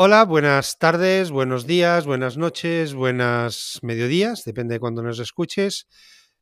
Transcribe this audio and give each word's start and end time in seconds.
Hola, 0.00 0.24
buenas 0.24 0.78
tardes, 0.78 1.32
buenos 1.32 1.66
días, 1.66 2.06
buenas 2.06 2.36
noches, 2.36 2.94
buenas 2.94 3.80
mediodías, 3.82 4.44
depende 4.44 4.74
de 4.74 4.78
cuando 4.78 5.02
nos 5.02 5.18
escuches. 5.18 5.88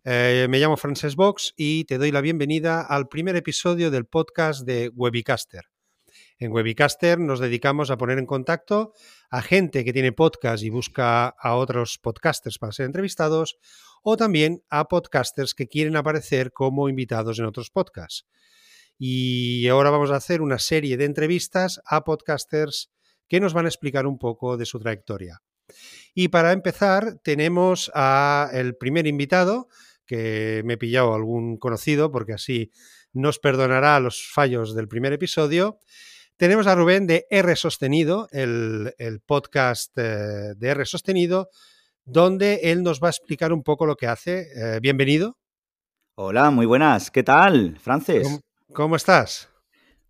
Eh, 0.04 0.46
me 0.50 0.58
llamo 0.58 0.76
Frances 0.76 1.16
Box 1.16 1.54
y 1.56 1.84
te 1.86 1.96
doy 1.96 2.12
la 2.12 2.20
bienvenida 2.20 2.82
al 2.82 3.08
primer 3.08 3.34
episodio 3.34 3.90
del 3.90 4.04
podcast 4.04 4.66
de 4.66 4.90
Webicaster. 4.94 5.70
En 6.36 6.52
Webicaster 6.52 7.18
nos 7.18 7.40
dedicamos 7.40 7.90
a 7.90 7.96
poner 7.96 8.18
en 8.18 8.26
contacto 8.26 8.92
a 9.30 9.40
gente 9.40 9.86
que 9.86 9.94
tiene 9.94 10.12
podcast 10.12 10.62
y 10.62 10.68
busca 10.68 11.28
a 11.28 11.54
otros 11.54 11.96
podcasters 11.96 12.58
para 12.58 12.72
ser 12.72 12.84
entrevistados 12.84 13.56
o 14.02 14.18
también 14.18 14.64
a 14.68 14.86
podcasters 14.86 15.54
que 15.54 15.66
quieren 15.66 15.96
aparecer 15.96 16.52
como 16.52 16.90
invitados 16.90 17.38
en 17.38 17.46
otros 17.46 17.70
podcasts. 17.70 18.26
Y 18.98 19.66
ahora 19.68 19.88
vamos 19.88 20.10
a 20.10 20.16
hacer 20.16 20.42
una 20.42 20.58
serie 20.58 20.98
de 20.98 21.06
entrevistas 21.06 21.80
a 21.86 22.04
podcasters 22.04 22.90
que 23.28 23.40
nos 23.40 23.54
van 23.54 23.66
a 23.66 23.68
explicar 23.68 24.06
un 24.06 24.18
poco 24.18 24.56
de 24.56 24.66
su 24.66 24.78
trayectoria. 24.78 25.42
Y 26.14 26.28
para 26.28 26.52
empezar, 26.52 27.18
tenemos 27.22 27.90
a 27.94 28.50
el 28.52 28.76
primer 28.76 29.06
invitado, 29.06 29.68
que 30.06 30.62
me 30.64 30.74
he 30.74 30.78
pillado 30.78 31.14
algún 31.14 31.56
conocido, 31.58 32.12
porque 32.12 32.32
así 32.32 32.70
nos 33.12 33.38
perdonará 33.38 33.98
los 34.00 34.28
fallos 34.32 34.74
del 34.74 34.88
primer 34.88 35.12
episodio. 35.12 35.78
Tenemos 36.36 36.66
a 36.66 36.74
Rubén 36.74 37.06
de 37.06 37.26
R 37.30 37.56
Sostenido, 37.56 38.28
el, 38.30 38.92
podcast 39.24 39.96
eh, 39.96 40.54
de 40.56 40.68
R 40.68 40.84
Sostenido, 40.84 41.48
donde 42.04 42.60
él 42.64 42.82
nos 42.82 43.00
va 43.00 43.08
a 43.08 43.10
explicar 43.10 43.52
un 43.52 43.62
poco 43.62 43.86
lo 43.86 43.96
que 43.96 44.06
hace. 44.06 44.46
Eh, 44.54 44.78
bienvenido. 44.80 45.38
Hola, 46.14 46.50
muy 46.50 46.66
buenas. 46.66 47.10
¿Qué 47.10 47.22
tal, 47.22 47.78
Frances? 47.80 48.40
¿Cómo, 48.72 48.96
estás? 48.96 49.50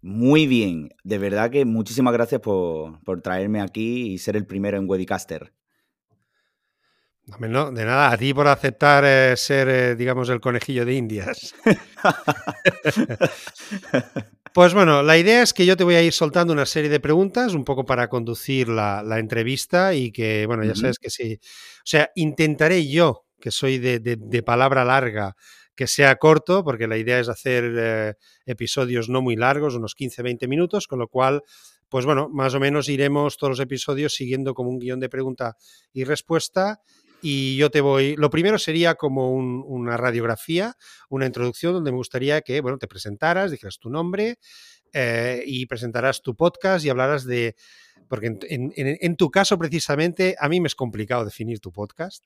Muy 0.03 0.47
bien, 0.47 0.91
de 1.05 1.19
verdad 1.19 1.51
que 1.51 1.65
muchísimas 1.65 2.13
gracias 2.13 2.41
por, 2.41 3.01
traerme 3.23 3.61
aquí 3.61 4.13
y 4.13 4.19
ser 4.19 4.37
el 4.37 4.47
primero 4.47 4.77
en 4.77 4.89
Webcaster. 4.89 5.53
No, 7.41 7.73
de 7.73 7.85
nada, 7.85 8.13
a 8.13 8.17
ti 8.17 8.33
por 8.33 8.47
aceptar 8.47 9.03
eh, 9.05 9.37
ser, 9.37 9.69
eh, 9.69 9.97
digamos, 9.97 10.29
el 10.29 10.41
conejillo 10.41 10.85
de 10.85 10.95
Indias. 10.95 11.57
pues 14.55 14.75
bueno, 14.75 15.03
la 15.03 15.19
idea 15.19 15.43
es 15.43 15.53
que 15.53 15.67
yo 15.67 15.77
te 15.77 15.83
voy 15.83 15.97
a 15.97 16.03
ir 16.03 16.13
soltando 16.13 16.53
una 16.53 16.67
serie 16.67 16.89
de 16.89 17.01
preguntas, 17.01 17.55
un 17.55 17.65
poco 17.65 17.85
para 17.85 18.09
conducir 18.09 18.69
la, 18.69 19.03
entrevista 19.19 19.93
y 19.93 20.13
que, 20.13 20.47
bueno, 20.47 20.63
ya 20.63 20.77
sabes 20.77 21.01
que 21.01 21.11
sí. 21.11 21.41
O 21.43 21.85
sea, 21.85 22.11
intentaré 22.15 22.89
yo, 22.89 23.27
que 23.41 23.51
soy 23.51 23.79
de, 23.79 23.99
de 23.99 24.43
palabra 24.45 24.85
larga, 24.85 25.35
que 25.77 25.87
sea 25.87 26.17
corto, 26.17 26.65
porque 26.65 26.87
la 26.89 26.97
idea 26.97 27.21
es 27.21 27.29
hacer 27.29 27.65
eh, 27.77 28.15
episodios 28.47 29.09
no 29.09 29.23
muy 29.23 29.37
largos, 29.37 29.75
unos 29.75 29.95
15-20 29.97 30.49
minutos, 30.49 30.87
con 30.87 30.99
lo 30.99 31.09
cual, 31.09 31.43
pues 31.89 32.05
bueno, 32.05 32.29
más 32.33 32.55
o 32.55 32.61
menos 32.61 32.89
iremos 32.89 33.37
todos 33.37 33.53
los 33.53 33.61
episodios 33.61 34.15
siguiendo 34.15 34.55
como 34.55 34.71
un 34.71 34.79
guion 34.79 35.01
de 35.01 35.09
pregunta 35.09 35.57
y 35.93 36.05
respuesta. 36.05 36.81
Y 37.23 37.57
yo 37.57 37.71
te 37.71 37.81
voy. 37.81 38.15
Lo 38.17 38.29
primero 38.29 38.59
sería 38.59 38.95
como 38.95 39.33
una 39.33 39.97
radiografía, 39.97 40.75
una 41.09 41.27
introducción 41.27 41.73
donde 41.73 41.91
me 41.91 41.97
gustaría 41.97 42.43
que, 42.43 42.61
bueno, 42.61 42.79
te 42.79 42.87
presentaras, 42.87 43.51
dijeras 43.51 43.79
tu 43.79 43.89
nombre 43.89 44.39
eh, 44.99 45.43
y 45.45 45.67
presentarás 45.67 46.23
tu 46.23 46.35
podcast 46.35 46.83
y 46.87 46.89
hablaras 46.89 47.27
de. 47.27 47.55
Porque 48.09 48.39
en, 48.49 49.17
tu 49.17 49.31
caso, 49.31 49.59
precisamente, 49.59 50.37
a 50.39 50.49
mí 50.49 50.59
me 50.61 50.69
es 50.69 50.75
complicado 50.75 51.25
definir 51.25 51.61
tu 51.61 51.71
podcast. 51.71 52.25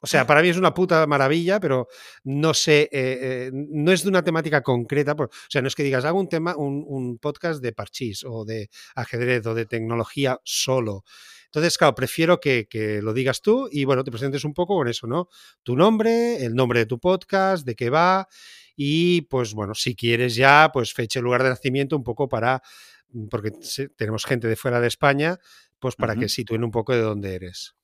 o 0.00 0.06
sea, 0.06 0.26
para 0.26 0.42
mí 0.42 0.48
es 0.48 0.56
una 0.56 0.74
puta 0.74 1.06
maravilla, 1.06 1.60
pero 1.60 1.86
no 2.24 2.52
sé, 2.52 2.82
eh, 2.82 2.88
eh, 2.92 3.50
no 3.52 3.92
es 3.92 4.02
de 4.02 4.08
una 4.08 4.24
temática 4.24 4.62
concreta. 4.62 5.12
o 5.12 5.28
sea, 5.48 5.62
no 5.62 5.68
es 5.68 5.76
que 5.76 5.84
digas, 5.84 6.04
hago 6.04 6.18
un 6.18 6.28
tema, 6.28 6.56
un, 6.56 7.18
podcast 7.18 7.62
de 7.62 7.72
parchís 7.72 8.24
o 8.26 8.44
de 8.44 8.68
ajedrez 8.96 9.46
o 9.46 9.54
de 9.54 9.66
tecnología 9.66 10.40
solo. 10.42 11.04
Entonces, 11.44 11.76
claro, 11.78 11.94
prefiero 11.94 12.40
que, 12.40 12.66
que, 12.66 13.02
lo 13.02 13.12
digas 13.12 13.40
tú 13.40 13.68
y 13.70 13.84
bueno, 13.84 14.02
te 14.02 14.10
presentes 14.10 14.44
un 14.44 14.54
poco 14.54 14.74
con 14.74 14.88
eso, 14.88 15.06
¿no? 15.06 15.28
Tu 15.62 15.76
nombre, 15.76 16.44
el 16.44 16.54
nombre 16.54 16.80
de 16.80 16.86
tu 16.86 16.98
podcast, 16.98 17.66
de 17.66 17.76
qué 17.76 17.90
va 17.90 18.26
y 18.82 19.20
pues 19.20 19.52
bueno, 19.52 19.74
si 19.74 19.94
quieres 19.94 20.36
ya, 20.36 20.70
pues 20.72 20.94
fecha 20.94 21.18
y 21.18 21.22
lugar 21.22 21.42
de 21.42 21.50
nacimiento 21.50 21.98
un 21.98 22.02
poco 22.02 22.30
para, 22.30 22.62
porque 23.30 23.52
tenemos 23.94 24.24
gente 24.24 24.48
de 24.48 24.56
fuera 24.56 24.80
de 24.80 24.86
España, 24.86 25.38
pues 25.78 25.96
para 25.96 26.16
que 26.16 26.30
sitúen 26.30 26.64
un 26.64 26.70
poco 26.70 26.94
de 26.94 27.02
dónde 27.02 27.34
eres. 27.34 27.74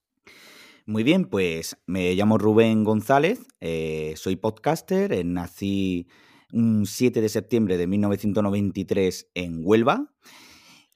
Muy 0.87 1.03
bien, 1.03 1.27
pues 1.27 1.77
me 1.85 2.15
llamo 2.15 2.39
Rubén 2.39 2.83
González, 2.83 3.41
eh, 3.61 4.15
soy 4.17 4.37
podcaster, 4.37 5.13
eh, 5.13 5.23
nací 5.23 6.09
un 6.51 6.87
7 6.87 7.21
de 7.21 7.29
septiembre 7.29 7.77
de 7.77 7.87
1993 7.87 9.33
en 9.35 9.61
Huelva 9.63 10.15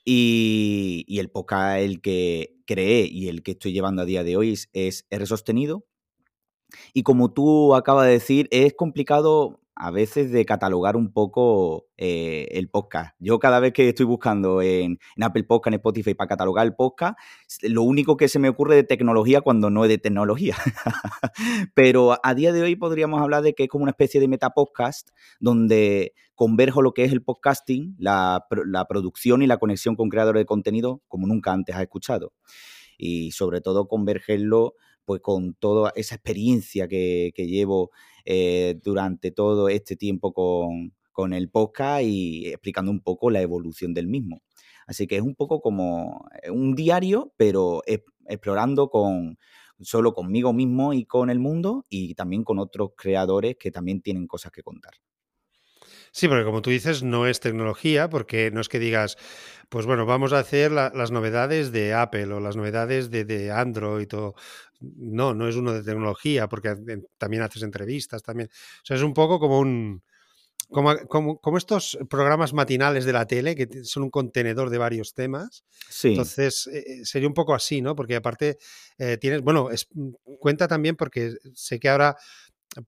y, 0.03 1.05
el 1.09 1.29
podcast 1.29 1.79
el 1.79 2.01
que 2.01 2.57
creé 2.65 3.07
y 3.07 3.29
el 3.29 3.43
que 3.43 3.51
estoy 3.51 3.75
llevando 3.75 4.01
a 4.01 4.07
día 4.07 4.25
de 4.25 4.39
hoy 4.39 4.59
es 4.73 5.07
R 5.11 5.27
Sostenido. 5.27 5.85
Y 6.95 7.03
como 7.03 7.35
tú 7.35 7.75
acabas 7.75 8.07
de 8.07 8.13
decir, 8.13 8.49
es 8.51 8.73
complicado 8.73 9.61
a 9.75 9.91
veces 9.91 10.31
de 10.31 10.45
catalogar 10.45 10.97
un 10.97 11.13
poco 11.13 11.87
eh, 11.97 12.49
el 12.53 12.69
podcast. 12.69 13.15
Yo 13.19 13.39
cada 13.39 13.61
vez 13.61 13.73
que 13.73 13.89
estoy 13.89 14.07
buscando 14.07 14.63
en, 14.63 14.99
Apple 15.21 15.45
Podcast, 15.45 15.73
en 15.73 15.79
Spotify 15.79 16.15
para 16.15 16.29
catalogar 16.29 16.67
el 16.67 16.75
podcast, 16.75 17.19
lo 17.63 17.83
único 17.83 18.17
que 18.17 18.29
se 18.29 18.39
me 18.39 18.49
ocurre 18.49 18.77
de 18.77 18.85
tecnología 18.85 19.41
cuando 19.41 19.71
no 19.71 19.85
es 19.85 19.89
de 19.89 19.99
tecnología. 19.99 20.57
Pero 21.75 22.19
a 22.23 22.35
día 22.35 22.53
de 22.53 22.63
hoy 22.63 22.77
podríamos 22.77 23.21
hablar 23.21 23.43
de 23.43 23.55
que 23.55 23.65
es 23.65 23.69
como 23.69 23.83
una 23.83 23.93
especie 23.93 24.21
de 24.21 24.29
metapodcast 24.29 25.11
donde 25.41 26.15
converjo 26.35 26.81
lo 26.81 26.95
que 26.95 27.05
es 27.05 27.13
el 27.13 27.23
podcasting, 27.23 27.97
la, 27.99 28.47
producción 28.89 29.43
y 29.43 29.47
la 29.47 29.59
conexión 29.59 29.95
con 29.95 30.09
creadores 30.09 30.41
de 30.41 30.47
contenido 30.47 31.03
como 31.07 31.27
nunca 31.27 31.53
antes 31.53 31.75
has 31.75 31.83
escuchado. 31.83 32.33
Y 32.97 33.33
sobre 33.33 33.61
todo 33.61 33.89
convergerlo 33.89 34.75
pues 35.11 35.23
con 35.23 35.55
toda 35.55 35.93
esa 35.97 36.15
experiencia 36.15 36.87
que, 36.87 37.33
que 37.35 37.49
llevo 37.49 37.91
eh, 38.25 38.79
durante 38.81 39.33
todo 39.33 39.69
este 39.69 39.97
tiempo 39.97 40.33
con, 40.33 40.93
el 41.33 41.51
podcast 41.51 42.05
y 42.05 42.47
explicando 42.47 42.93
un 42.93 43.01
poco 43.01 43.29
la 43.29 43.41
evolución 43.41 43.93
del 43.93 44.07
mismo. 44.07 44.41
Así 44.87 45.09
que 45.09 45.17
es 45.17 45.23
un 45.23 45.35
poco 45.35 45.61
como 45.61 46.29
eh, 46.45 46.51
un 46.51 46.77
diario, 46.77 47.35
pero 47.37 47.83
explorando 48.29 48.89
con 48.89 49.37
solo 49.81 50.15
conmigo 50.15 50.53
mismo 50.53 50.93
y 50.93 51.07
con 51.07 51.29
el 51.29 51.41
mundo 51.41 51.87
y 51.89 52.15
también 52.15 52.45
con 52.45 52.61
otros 52.61 52.91
creadores 52.97 53.57
que 53.59 53.73
también 53.73 54.01
tienen 54.01 54.29
cosas 54.29 54.53
que 54.53 54.63
contar. 54.63 54.93
Sí, 56.13 56.27
porque 56.27 56.45
como 56.45 56.63
tú 56.63 56.71
dices, 56.71 57.03
no 57.03 57.27
es 57.27 57.41
tecnología, 57.41 58.09
porque 58.11 58.51
no 58.51 58.61
es 58.61 58.69
que 58.69 58.79
digas, 58.79 59.17
pues 59.69 59.87
bueno, 59.87 60.07
vamos 60.07 60.33
a 60.33 60.41
hacer 60.41 60.73
las 60.73 61.11
novedades 61.13 61.71
de 61.71 61.95
Apple 61.95 62.33
o 62.33 62.41
las 62.41 62.57
novedades 62.57 63.11
de, 63.11 63.25
de 63.25 63.53
Android 63.53 64.13
o 64.15 64.35
no, 64.81 65.35
no 65.35 65.49
es 65.49 65.57
uno 65.57 65.73
de 65.73 65.83
tecnología, 65.83 66.49
porque 66.49 66.75
también 67.19 67.43
haces 67.43 67.63
entrevistas, 67.63 68.23
también. 68.23 68.49
O 68.53 68.85
sea, 68.85 68.97
es 68.97 69.03
un 69.03 69.15
poco 69.15 69.39
como 69.39 69.59
un. 69.59 70.03
Como, 70.69 70.95
como, 71.41 71.59
estos 71.59 71.99
programas 72.09 72.53
matinales 72.53 73.05
de 73.05 73.13
la 73.13 73.27
tele, 73.27 73.57
que 73.57 73.83
son 73.83 74.05
un 74.05 74.11
contenedor 74.11 74.71
de 74.71 74.79
varios 74.79 75.15
temas. 75.15 75.65
Sí. 75.89 76.11
Entonces, 76.11 76.69
eh, 76.69 76.85
eh, 76.87 77.05
sería 77.05 77.27
un 77.27 77.35
poco 77.35 77.57
así, 77.57 77.83
¿no? 77.83 77.97
Porque 77.97 78.15
aparte 78.15 78.57
eh, 78.97 79.17
tienes, 79.17 79.41
bueno, 79.41 79.71
es, 79.73 79.89
mm, 79.93 80.11
cuenta 80.39 80.69
también 80.69 80.95
porque 80.95 81.35
sé 81.55 81.81
que 81.81 81.89
ahora, 81.89 82.15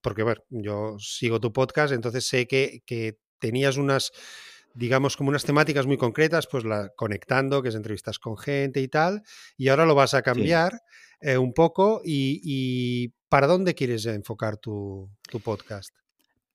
porque, 0.01 0.23
bueno, 0.23 0.41
yo 0.51 0.97
sigo 1.01 1.41
tu 1.41 1.53
podcast, 1.53 1.93
entonces 1.93 2.25
sé 2.25 2.47
que, 2.47 2.85
que 2.87 3.19
tenías 3.41 3.77
unas 3.77 4.13
digamos, 4.75 5.17
como 5.17 5.31
unas 5.31 5.45
temáticas 5.45 5.87
muy 5.87 5.97
concretas, 5.97 6.47
pues 6.47 6.65
la 6.65 6.91
conectando, 6.97 7.63
que 7.63 7.69
es 7.69 7.75
entrevistas 7.75 8.19
con 8.19 8.37
gente 8.37 8.81
y 8.81 8.89
tal, 8.89 9.23
y 9.57 9.69
ahora 9.69 9.87
lo 9.87 9.95
vas 9.95 10.15
a 10.15 10.23
cambiar 10.23 10.81
eh, 11.23 11.39
un 11.39 11.53
poco 11.53 12.03
y, 12.05 13.09
¿para 13.29 13.47
dónde 13.47 13.75
quieres 13.75 14.05
enfocar 14.07 14.57
tu, 14.57 15.09
podcast? 15.43 15.95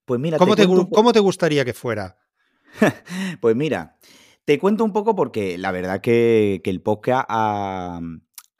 Pues 0.04 0.20
mira, 0.20 0.38
¿Cómo 0.38 0.56
te, 0.56 0.66
¿cómo 0.66 1.12
te 1.12 1.20
gustaría 1.20 1.64
que 1.64 1.74
fuera? 1.74 2.16
pues 3.40 3.56
mira, 3.56 3.98
te 4.44 4.58
cuento 4.58 4.84
un 4.84 4.92
poco 4.92 5.14
porque 5.14 5.58
la 5.58 5.72
verdad 5.72 6.00
que, 6.00 6.60
que 6.62 6.70
el 6.70 6.80
podcast 6.80 7.26
ha, 7.28 8.00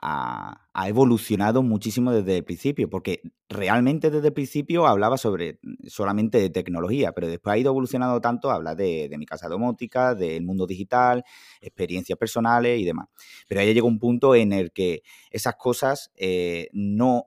ha, 0.00 0.64
evolucionado 0.86 1.62
muchísimo 1.62 2.12
desde 2.12 2.38
el 2.38 2.44
principio, 2.44 2.88
porque 2.88 3.20
realmente 3.48 4.10
desde 4.10 4.28
el 4.28 4.32
principio 4.32 4.86
hablaba 4.86 5.18
sobre 5.18 5.58
mm, 5.62 5.88
solamente 5.88 6.38
de 6.38 6.50
tecnología, 6.50 7.12
pero 7.12 7.26
después 7.26 7.54
ha 7.54 7.58
ido 7.58 7.70
evolucionando 7.70 8.20
tanto, 8.20 8.50
habla 8.50 8.74
de, 8.74 9.10
mi 9.18 9.26
casa 9.26 9.48
domótica, 9.48 10.14
del 10.14 10.44
mundo 10.44 10.66
digital, 10.66 11.24
experiencias 11.60 12.18
personales 12.18 12.80
y 12.80 12.84
demás. 12.84 13.08
Pero 13.48 13.60
ahí 13.60 13.74
llegó 13.74 13.88
un 13.88 13.98
punto 13.98 14.34
en 14.34 14.52
el 14.52 14.72
que 14.72 15.02
esas 15.30 15.56
cosas 15.56 16.12
eh, 16.16 16.68
no 16.72 17.26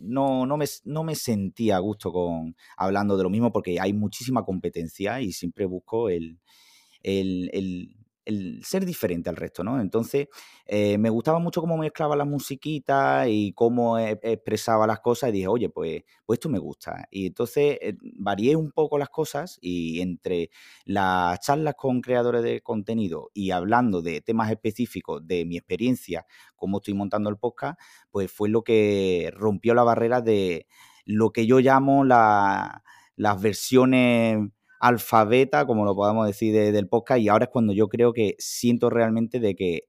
no, 0.00 0.44
no, 0.44 0.56
me, 0.56 0.66
no 0.84 1.04
me 1.04 1.14
sentía 1.14 1.76
a 1.76 1.78
gusto 1.78 2.12
con 2.12 2.56
hablando 2.76 3.16
de 3.16 3.22
lo 3.22 3.30
mismo 3.30 3.52
porque 3.52 3.80
hay 3.80 3.92
muchísima 3.92 4.44
competencia 4.44 5.20
y 5.20 5.32
siempre 5.32 5.66
busco 5.66 6.08
el, 6.08 6.40
el, 7.02 7.48
el 7.52 7.96
ser 8.62 8.84
diferente 8.86 9.28
al 9.28 9.36
resto, 9.36 9.62
¿no? 9.64 9.80
Entonces, 9.80 10.28
eh, 10.66 10.96
me 10.98 11.10
gustaba 11.10 11.38
mucho 11.38 11.60
cómo 11.60 11.76
mezclaba 11.76 12.16
las 12.16 12.26
musiquitas 12.26 13.26
y 13.28 13.52
cómo 13.52 13.98
e, 13.98 14.18
expresaba 14.22 14.86
las 14.86 15.00
cosas 15.00 15.30
y 15.30 15.32
dije, 15.32 15.48
oye, 15.48 15.68
pues, 15.68 16.02
pues 16.24 16.38
esto 16.38 16.48
me 16.48 16.58
gusta. 16.58 17.06
Y 17.10 17.26
entonces 17.26 17.78
eh, 17.80 17.96
varié 18.18 18.56
un 18.56 18.72
poco 18.72 18.98
las 18.98 19.10
cosas 19.10 19.58
y 19.60 20.00
entre 20.00 20.50
las 20.84 21.40
charlas 21.40 21.74
con 21.76 22.00
creadores 22.00 22.42
de 22.42 22.60
contenido 22.62 23.30
y 23.34 23.50
hablando 23.50 24.02
de 24.02 24.20
temas 24.20 24.50
específicos 24.50 25.26
de 25.26 25.44
mi 25.44 25.56
experiencia, 25.56 26.26
cómo 26.56 26.78
estoy 26.78 26.94
montando 26.94 27.30
el 27.30 27.36
podcast, 27.38 27.78
pues 28.10 28.30
fue 28.30 28.48
lo 28.48 28.62
que 28.62 29.30
rompió 29.34 29.74
la 29.74 29.82
barrera 29.84 30.20
de 30.20 30.66
lo 31.04 31.30
que 31.32 31.46
yo 31.46 31.60
llamo 31.60 32.04
las 32.04 33.40
versiones 33.40 34.48
alfabeta, 34.84 35.64
como 35.64 35.86
lo 35.86 35.94
podamos 35.94 36.26
decir, 36.26 36.52
del 36.52 36.88
podcast. 36.88 37.18
Y 37.18 37.28
ahora 37.28 37.46
es 37.46 37.50
cuando 37.50 37.72
yo 37.72 37.88
creo 37.88 38.12
que 38.12 38.36
siento 38.38 38.90
realmente 38.90 39.40
de 39.40 39.54
que 39.54 39.84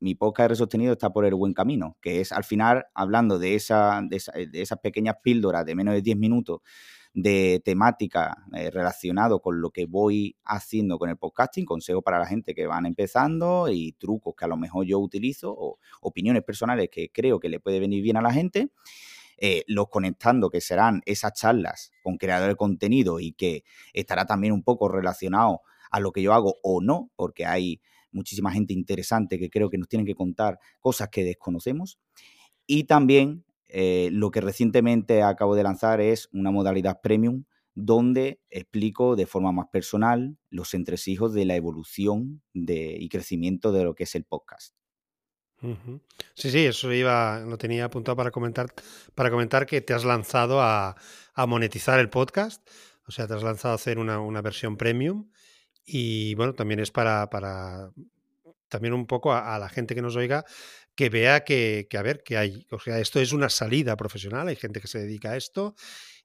mi 0.00 0.14
podcast 0.14 0.50
de 0.50 0.56
sostenido 0.56 0.92
está 0.92 1.14
por 1.14 1.24
el 1.24 1.34
buen 1.34 1.54
camino, 1.54 1.96
que 2.02 2.20
es 2.20 2.30
al 2.30 2.44
final 2.44 2.84
hablando 2.92 3.38
de, 3.38 3.54
esa, 3.54 4.02
de, 4.06 4.20
esas 4.52 4.78
pequeñas 4.80 5.16
píldoras 5.22 5.64
de 5.64 5.74
menos 5.74 5.94
de 5.94 6.02
10 6.02 6.18
minutos 6.18 6.60
de 7.14 7.62
temática 7.64 8.36
eh, 8.54 8.70
relacionado 8.70 9.40
con 9.40 9.62
lo 9.62 9.70
que 9.70 9.86
voy 9.86 10.36
haciendo 10.44 10.98
con 10.98 11.08
el 11.08 11.16
podcasting, 11.16 11.64
consejos 11.64 12.02
para 12.04 12.18
la 12.18 12.26
gente 12.26 12.54
que 12.54 12.66
van 12.66 12.84
empezando 12.84 13.70
y 13.70 13.92
trucos 13.92 14.34
que 14.36 14.44
a 14.44 14.48
lo 14.48 14.58
mejor 14.58 14.84
yo 14.84 14.98
utilizo 14.98 15.54
o 15.56 15.78
opiniones 16.02 16.42
personales 16.42 16.90
que 16.92 17.08
creo 17.10 17.40
que 17.40 17.48
le 17.48 17.60
puede 17.60 17.80
venir 17.80 18.02
bien 18.02 18.18
a 18.18 18.20
la 18.20 18.32
gente. 18.32 18.68
Eh, 19.46 19.62
los 19.66 19.90
conectando, 19.90 20.48
que 20.48 20.62
serán 20.62 21.02
esas 21.04 21.34
charlas 21.34 21.92
con 22.02 22.16
creadores 22.16 22.54
de 22.54 22.56
contenido 22.56 23.20
y 23.20 23.32
que 23.32 23.62
estará 23.92 24.24
también 24.24 24.54
un 24.54 24.62
poco 24.62 24.88
relacionado 24.88 25.60
a 25.90 26.00
lo 26.00 26.12
que 26.12 26.22
yo 26.22 26.32
hago 26.32 26.56
o 26.62 26.80
no, 26.80 27.10
porque 27.14 27.44
hay 27.44 27.82
muchísima 28.10 28.50
gente 28.52 28.72
interesante 28.72 29.38
que 29.38 29.50
creo 29.50 29.68
que 29.68 29.76
nos 29.76 29.86
tienen 29.86 30.06
que 30.06 30.14
contar 30.14 30.58
cosas 30.80 31.10
que 31.10 31.24
desconocemos. 31.24 31.98
Y 32.66 32.84
también 32.84 33.44
eh, 33.68 34.08
lo 34.12 34.30
que 34.30 34.40
recientemente 34.40 35.22
acabo 35.22 35.54
de 35.54 35.62
lanzar 35.62 36.00
es 36.00 36.30
una 36.32 36.50
modalidad 36.50 37.02
premium 37.02 37.44
donde 37.74 38.40
explico 38.48 39.14
de 39.14 39.26
forma 39.26 39.52
más 39.52 39.66
personal 39.66 40.38
los 40.48 40.72
entresijos 40.72 41.34
de 41.34 41.44
la 41.44 41.54
evolución 41.54 42.40
de, 42.54 42.96
y 42.98 43.10
crecimiento 43.10 43.72
de 43.72 43.84
lo 43.84 43.94
que 43.94 44.04
es 44.04 44.14
el 44.14 44.24
podcast. 44.24 44.74
Sí, 46.34 46.50
sí, 46.50 46.66
eso 46.66 46.92
iba, 46.92 47.40
lo 47.40 47.56
tenía 47.58 47.86
apuntado 47.86 48.16
para 48.16 48.30
comentar, 48.30 48.66
para 49.14 49.30
comentar 49.30 49.66
que 49.66 49.80
te 49.80 49.94
has 49.94 50.04
lanzado 50.04 50.60
a, 50.60 50.96
monetizar 51.46 51.98
el 51.98 52.10
podcast, 52.10 52.66
o 53.06 53.12
sea, 53.12 53.26
te 53.26 53.34
has 53.34 53.42
lanzado 53.42 53.72
a 53.72 53.76
hacer 53.76 53.98
una, 53.98 54.42
versión 54.42 54.76
premium. 54.76 55.30
Y 55.86 56.34
bueno, 56.34 56.54
también 56.54 56.80
es 56.80 56.90
para, 56.90 57.28
para 57.28 57.90
también 58.68 58.94
un 58.94 59.06
poco 59.06 59.32
a, 59.32 59.58
la 59.58 59.68
gente 59.68 59.94
que 59.94 60.02
nos 60.02 60.16
oiga 60.16 60.44
que 60.94 61.08
vea 61.08 61.44
que, 61.44 61.86
que, 61.90 61.98
a 61.98 62.02
ver, 62.02 62.22
que 62.22 62.36
hay, 62.36 62.66
o 62.70 62.78
sea, 62.78 62.98
esto 62.98 63.20
es 63.20 63.32
una 63.32 63.48
salida 63.48 63.96
profesional, 63.96 64.48
hay 64.48 64.56
gente 64.56 64.80
que 64.80 64.88
se 64.88 64.98
dedica 64.98 65.32
a 65.32 65.36
esto 65.36 65.74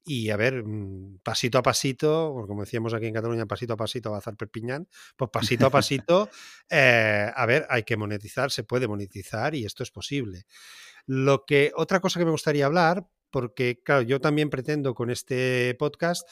y 0.06 0.30
a 0.30 0.38
ver, 0.38 0.64
mm, 0.64 1.20
pasito 1.24 1.58
a 1.58 1.64
pasito, 1.64 2.46
como 2.48 2.62
decíamos 2.62 2.94
aquí 2.94 3.06
en 3.06 3.14
Cataluña, 3.14 3.46
pasito 3.46 3.74
a 3.74 3.78
pasito 3.78 4.16
hacer 4.16 4.36
Perpiñán, 4.36 4.88
pues 5.16 5.30
pasito 5.32 5.68
a 5.68 5.70
pasito, 5.72 6.30
eh, 6.70 7.32
a 7.34 7.46
ver, 7.46 7.68
hay 7.70 7.84
que 7.84 7.98
monetizar, 7.98 8.52
se 8.52 8.64
puede 8.64 8.88
monetizar 8.88 9.56
y 9.56 9.66
esto 9.66 9.84
es 9.84 9.92
posible. 9.92 10.46
Lo 11.06 11.46
que, 11.46 11.72
otra 11.76 12.00
cosa 12.00 12.20
que 12.20 12.26
me 12.26 12.32
gustaría 12.32 12.66
hablar, 12.66 13.08
porque 13.30 13.82
claro, 13.84 14.02
yo 14.02 14.20
también 14.20 14.50
pretendo 14.50 14.96
con 14.96 15.10
este 15.10 15.76
podcast 15.78 16.28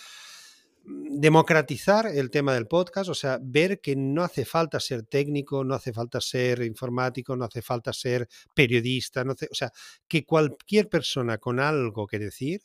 democratizar 0.88 2.08
el 2.08 2.30
tema 2.30 2.54
del 2.54 2.68
podcast, 2.68 3.10
o 3.10 3.14
sea, 3.14 3.40
ver 3.42 3.82
que 3.82 3.96
no 3.96 4.24
hace 4.24 4.46
falta 4.46 4.80
ser 4.80 5.04
técnico, 5.04 5.64
no 5.64 5.76
hace 5.76 5.92
falta 5.92 6.22
ser 6.22 6.62
informático, 6.62 7.36
no 7.36 7.46
hace 7.46 7.62
falta 7.62 7.92
ser 7.92 8.28
periodista, 8.54 9.24
no 9.24 9.34
o 9.34 9.56
sea, 9.56 9.72
que 10.08 10.26
cualquier 10.26 10.88
persona 10.88 11.38
con 11.40 11.60
algo 11.60 12.08
que 12.08 12.20
decir, 12.20 12.62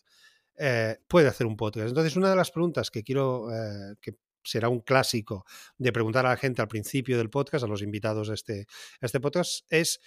eh, 0.56 0.98
puede 1.08 1.28
hacer 1.28 1.46
un 1.46 1.56
podcast. 1.56 1.88
Entonces, 1.88 2.16
una 2.16 2.30
de 2.30 2.36
las 2.36 2.50
preguntas 2.50 2.90
que 2.90 3.02
quiero, 3.02 3.50
eh, 3.52 3.94
que 4.00 4.14
será 4.44 4.68
un 4.68 4.80
clásico 4.80 5.44
de 5.78 5.92
preguntar 5.92 6.26
a 6.26 6.30
la 6.30 6.36
gente 6.36 6.62
al 6.62 6.68
principio 6.68 7.16
del 7.18 7.30
podcast, 7.30 7.64
a 7.64 7.68
los 7.68 7.82
invitados 7.82 8.28
de 8.28 8.34
este, 8.34 8.66
este 9.00 9.20
podcast, 9.20 9.64
es 9.70 10.00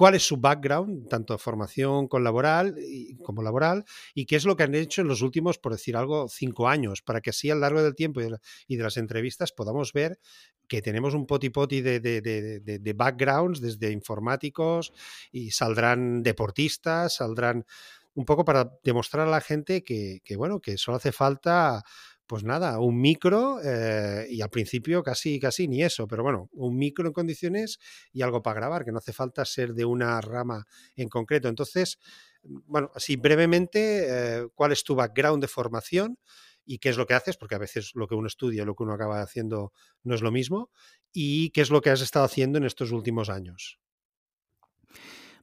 cuál 0.00 0.14
es 0.14 0.26
su 0.26 0.38
background, 0.38 1.10
tanto 1.10 1.36
formación 1.36 2.08
con 2.08 2.24
laboral 2.24 2.74
como 3.22 3.42
laboral, 3.42 3.84
y 4.14 4.24
qué 4.24 4.36
es 4.36 4.46
lo 4.46 4.56
que 4.56 4.62
han 4.62 4.74
hecho 4.74 5.02
en 5.02 5.08
los 5.08 5.20
últimos, 5.20 5.58
por 5.58 5.72
decir 5.72 5.94
algo, 5.94 6.26
cinco 6.26 6.68
años, 6.68 7.02
para 7.02 7.20
que 7.20 7.28
así 7.28 7.50
a 7.50 7.54
lo 7.54 7.60
largo 7.60 7.82
del 7.82 7.94
tiempo 7.94 8.22
y 8.22 8.76
de, 8.76 8.82
las 8.82 8.96
entrevistas 8.96 9.52
podamos 9.52 9.92
ver 9.92 10.18
que 10.66 10.80
tenemos 10.80 11.12
un 11.12 11.26
poti 11.26 11.50
poti 11.50 11.82
de, 11.82 12.00
de, 12.00 12.22
de, 12.22 12.92
backgrounds, 12.94 13.60
desde 13.60 13.92
informáticos, 13.92 14.94
y 15.32 15.50
saldrán 15.50 16.22
deportistas, 16.22 17.16
saldrán 17.16 17.66
un 18.14 18.24
poco 18.24 18.42
para 18.42 18.72
demostrar 18.82 19.28
a 19.28 19.30
la 19.30 19.42
gente 19.42 19.84
que, 19.84 20.22
bueno, 20.34 20.60
que 20.60 20.78
solo 20.78 20.96
hace 20.96 21.12
falta, 21.12 21.82
pues 22.30 22.44
nada, 22.44 22.78
un 22.78 23.00
micro 23.00 23.58
eh, 23.60 24.24
y 24.30 24.40
al 24.40 24.50
principio 24.50 25.02
casi, 25.02 25.40
casi 25.40 25.66
ni 25.66 25.82
eso, 25.82 26.06
pero 26.06 26.22
bueno, 26.22 26.48
un 26.52 26.76
micro 26.76 27.08
en 27.08 27.12
condiciones 27.12 27.80
y 28.12 28.22
algo 28.22 28.40
para 28.40 28.60
grabar, 28.60 28.84
que 28.84 28.92
no 28.92 28.98
hace 28.98 29.12
falta 29.12 29.44
ser 29.44 29.74
de 29.74 29.84
una 29.84 30.20
rama 30.20 30.64
en 30.94 31.08
concreto. 31.08 31.48
Entonces, 31.48 31.98
bueno, 32.44 32.92
así 32.94 33.16
brevemente, 33.16 34.06
eh, 34.08 34.46
¿cuál 34.54 34.70
es 34.70 34.84
tu 34.84 34.94
background 34.94 35.42
de 35.42 35.48
formación? 35.48 36.18
y 36.64 36.78
qué 36.78 36.90
es 36.90 36.96
lo 36.96 37.06
que 37.06 37.14
haces, 37.14 37.36
porque 37.36 37.56
a 37.56 37.58
veces 37.58 37.90
lo 37.94 38.06
que 38.06 38.14
uno 38.14 38.28
estudia, 38.28 38.64
lo 38.64 38.76
que 38.76 38.84
uno 38.84 38.92
acaba 38.92 39.22
haciendo 39.22 39.72
no 40.04 40.14
es 40.14 40.22
lo 40.22 40.30
mismo, 40.30 40.70
y 41.12 41.50
qué 41.50 41.62
es 41.62 41.70
lo 41.70 41.80
que 41.80 41.90
has 41.90 42.00
estado 42.00 42.26
haciendo 42.26 42.58
en 42.58 42.64
estos 42.64 42.92
últimos 42.92 43.28
años. 43.28 43.80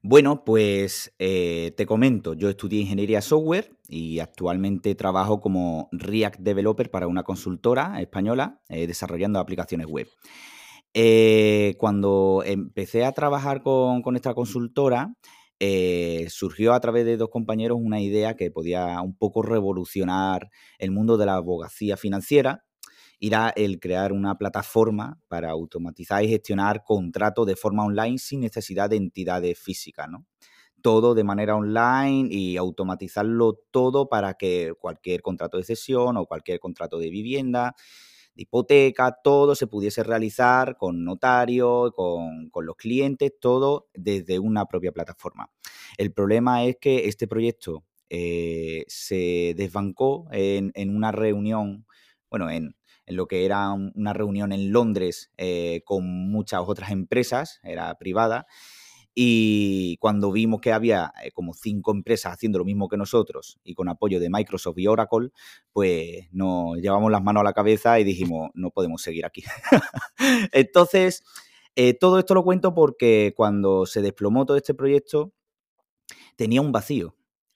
Bueno, 0.10 0.46
pues 0.46 1.14
eh, 1.20 1.74
te 1.76 1.86
comento, 1.86 2.34
yo 2.34 2.50
estudié 2.50 2.80
ingeniería 2.80 3.22
software 3.22 3.76
y 3.90 4.20
actualmente 4.20 4.96
trabajo 4.96 5.42
como 5.42 5.90
React 5.92 6.40
Developer 6.40 6.90
para 6.90 7.08
una 7.08 7.24
consultora 7.24 8.00
española 8.00 8.62
eh, 8.70 8.88
desarrollando 8.88 9.38
aplicaciones 9.38 9.86
web. 9.86 10.08
Eh, 10.94 11.76
cuando 11.78 12.42
empecé 12.46 13.04
a 13.04 13.12
trabajar 13.12 13.62
con, 13.62 14.02
con 14.02 14.16
esta 14.16 14.34
consultora, 14.34 15.14
surgió 16.30 16.72
a 16.72 16.80
través 16.80 17.04
de 17.04 17.18
dos 17.18 17.28
compañeros 17.30 17.78
una 17.82 18.00
idea 18.00 18.38
que 18.38 18.50
podía 18.50 19.02
un 19.02 19.18
poco 19.18 19.42
revolucionar 19.42 20.48
el 20.80 20.92
mundo 20.92 21.18
de 21.18 21.26
la 21.26 21.36
abogacía 21.36 21.98
financiera 21.98 22.64
irá 23.20 23.52
el 23.56 23.80
crear 23.80 24.12
una 24.12 24.38
plataforma 24.38 25.20
para 25.28 25.50
automatizar 25.50 26.24
y 26.24 26.30
gestionar 26.30 26.84
contratos 26.84 27.48
de 27.48 27.56
forma 27.56 27.86
online 27.86 28.18
sin 28.18 28.42
necesidad 28.42 28.90
de 28.90 28.98
entidades 28.98 29.58
físicas, 29.58 30.08
¿no? 30.10 30.26
Todo 30.82 31.16
de 31.16 31.24
manera 31.24 31.56
online 31.56 32.30
y 32.32 32.56
automatizarlo 32.58 33.60
todo 33.72 34.08
para 34.08 34.36
que 34.36 34.74
cualquier 34.80 35.22
contrato 35.22 35.58
de 35.58 35.64
cesión 35.64 36.18
o 36.18 36.26
cualquier 36.28 36.60
contrato 36.60 37.00
de 37.00 37.10
vivienda, 37.10 37.76
de 38.36 38.44
hipoteca, 38.44 39.18
todo 39.24 39.56
se 39.56 39.66
pudiese 39.66 40.04
realizar 40.04 40.78
con 40.78 41.04
notario, 41.04 41.92
con, 41.94 42.52
los 42.54 42.76
clientes, 42.76 43.34
todo 43.42 43.90
desde 43.96 44.38
una 44.38 44.66
propia 44.66 44.92
plataforma. 44.92 45.52
El 45.98 46.14
problema 46.14 46.64
es 46.64 46.78
que 46.80 47.08
este 47.08 47.28
proyecto 47.28 47.84
eh, 48.10 48.86
se 48.88 49.56
desbancó 49.58 50.28
en, 50.32 50.72
en, 50.76 50.96
una 50.96 51.12
reunión, 51.12 51.88
bueno, 52.30 52.52
en, 52.52 52.76
en 53.08 53.16
lo 53.16 53.28
que 53.28 53.46
era 53.46 53.72
una 53.72 54.14
reunión 54.14 54.52
en 54.52 54.72
Londres 54.72 55.32
eh, 55.38 55.82
con 55.86 56.06
muchas 56.30 56.62
otras 56.66 56.92
empresas, 56.92 57.60
era 57.64 57.94
privada, 57.96 58.46
y 59.20 59.98
cuando 59.98 60.32
vimos 60.32 60.62
que 60.62 60.72
había 60.72 61.12
eh, 61.24 61.32
como 61.32 61.56
cinco 61.56 61.92
empresas 61.92 62.34
haciendo 62.34 62.60
lo 62.60 62.66
mismo 62.66 62.88
que 62.88 62.98
nosotros 62.98 63.58
y 63.64 63.74
con 63.74 63.90
apoyo 63.90 64.20
de 64.20 64.30
Microsoft 64.30 64.78
y 64.78 64.86
Oracle, 64.86 65.30
pues 65.74 66.28
nos 66.32 66.78
llevamos 66.78 67.12
las 67.12 67.24
manos 67.24 67.42
a 67.42 67.46
la 67.46 67.54
cabeza 67.54 68.00
y 68.00 68.04
dijimos, 68.04 68.52
no 68.54 68.70
podemos 68.70 69.02
seguir 69.02 69.26
aquí. 69.26 69.44
Entonces, 70.52 71.24
eh, 71.76 71.96
todo 71.96 72.20
esto 72.20 72.36
lo 72.36 72.44
cuento 72.44 72.76
porque 72.76 73.34
cuando 73.36 73.88
se 73.88 74.04
desplomó 74.04 74.46
todo 74.46 74.58
este 74.58 74.76
proyecto, 74.76 75.34
tenía 76.36 76.62
un 76.62 76.72
vacío. 76.72 77.16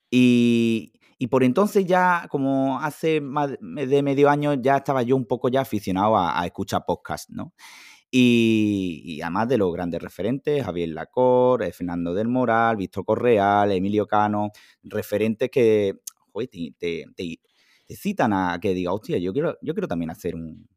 Y, 0.09 0.93
y 1.21 1.27
por 1.27 1.43
entonces 1.43 1.85
ya, 1.85 2.25
como 2.31 2.79
hace 2.79 3.21
más 3.21 3.51
de 3.61 4.01
medio 4.01 4.27
año, 4.27 4.55
ya 4.55 4.77
estaba 4.77 5.03
yo 5.03 5.15
un 5.15 5.27
poco 5.27 5.49
ya 5.49 5.61
aficionado 5.61 6.17
a, 6.17 6.43
escuchar 6.47 6.83
podcasts, 6.83 7.31
¿no? 7.31 7.53
Y, 8.09 9.19
además 9.21 9.47
de 9.49 9.59
los 9.59 9.71
grandes 9.71 10.01
referentes, 10.01 10.65
Javier 10.65 10.89
Lacor, 10.89 11.63
Fernando 11.73 12.15
del 12.15 12.27
Moral, 12.27 12.75
Víctor 12.75 13.05
Correal, 13.05 13.71
Emilio 13.71 14.07
Cano, 14.07 14.49
referentes 14.81 15.51
que 15.51 15.99
te, 16.79 17.39
citan 17.95 18.33
a 18.33 18.57
que 18.59 18.73
diga, 18.73 18.91
hostia, 18.91 19.19
yo 19.19 19.31
quiero, 19.31 19.59
yo 19.61 19.75
quiero 19.75 19.87
también 19.87 20.09
hacer 20.09 20.33
un, 20.33 20.67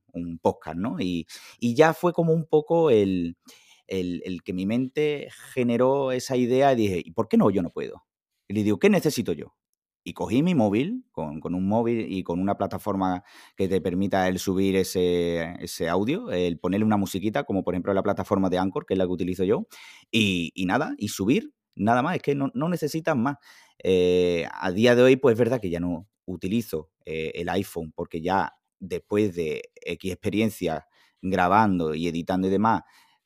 podcast, 0.42 0.76
¿no? 0.76 0.96
Y, 1.00 1.26
ya 1.58 1.94
fue 1.94 2.12
como 2.12 2.34
un 2.34 2.44
poco 2.44 2.90
el, 2.90 3.38
el, 3.86 4.20
el, 4.26 4.42
que 4.42 4.52
mi 4.52 4.66
mente 4.66 5.28
generó 5.54 6.12
esa 6.12 6.36
idea 6.36 6.74
y 6.74 6.76
dije, 6.76 7.02
¿y 7.02 7.12
por 7.12 7.28
qué 7.28 7.38
no 7.38 7.48
yo 7.48 7.62
no 7.62 7.70
puedo? 7.70 8.04
Y 8.46 8.52
le 8.52 8.62
digo, 8.62 8.78
¿qué 8.78 8.90
necesito 8.90 9.32
yo? 9.32 9.54
Y 10.04 10.12
cogí 10.12 10.42
mi 10.42 10.54
móvil, 10.54 11.04
con, 11.12 11.40
un 11.42 11.66
móvil 11.66 12.12
y 12.12 12.22
con 12.22 12.38
una 12.38 12.56
plataforma 12.56 13.24
que 13.56 13.68
te 13.68 13.80
permita 13.80 14.28
el 14.28 14.38
subir 14.38 14.76
ese, 14.76 15.88
audio, 15.88 16.30
el 16.30 16.58
ponerle 16.58 16.84
una 16.84 16.98
musiquita, 16.98 17.44
como 17.44 17.64
por 17.64 17.74
ejemplo 17.74 17.94
la 17.94 18.02
plataforma 18.02 18.50
de 18.50 18.58
Anchor, 18.58 18.84
que 18.86 18.94
es 18.94 18.98
la 18.98 19.06
que 19.06 19.12
utilizo 19.12 19.44
yo, 19.44 19.66
y, 20.10 20.52
nada, 20.66 20.94
y 20.98 21.08
subir, 21.08 21.52
nada 21.74 22.02
más, 22.02 22.16
es 22.16 22.22
que 22.22 22.34
no, 22.34 22.50
necesitas 22.68 23.16
más. 23.16 23.36
Eh, 23.82 24.46
a 24.52 24.70
día 24.70 24.94
de 24.94 25.02
hoy, 25.02 25.16
pues 25.16 25.32
es 25.32 25.38
verdad 25.38 25.60
que 25.60 25.70
ya 25.70 25.80
no 25.80 26.06
utilizo 26.26 26.90
eh, 27.06 27.32
el 27.34 27.48
iPhone, 27.48 27.92
porque 27.94 28.20
ya 28.20 28.52
después 28.78 29.34
de 29.34 29.70
X 29.82 30.12
experiencia 30.12 30.86
grabando 31.22 31.94
y 31.94 32.08
editando 32.08 32.48
y 32.48 32.50
demás, 32.50 32.82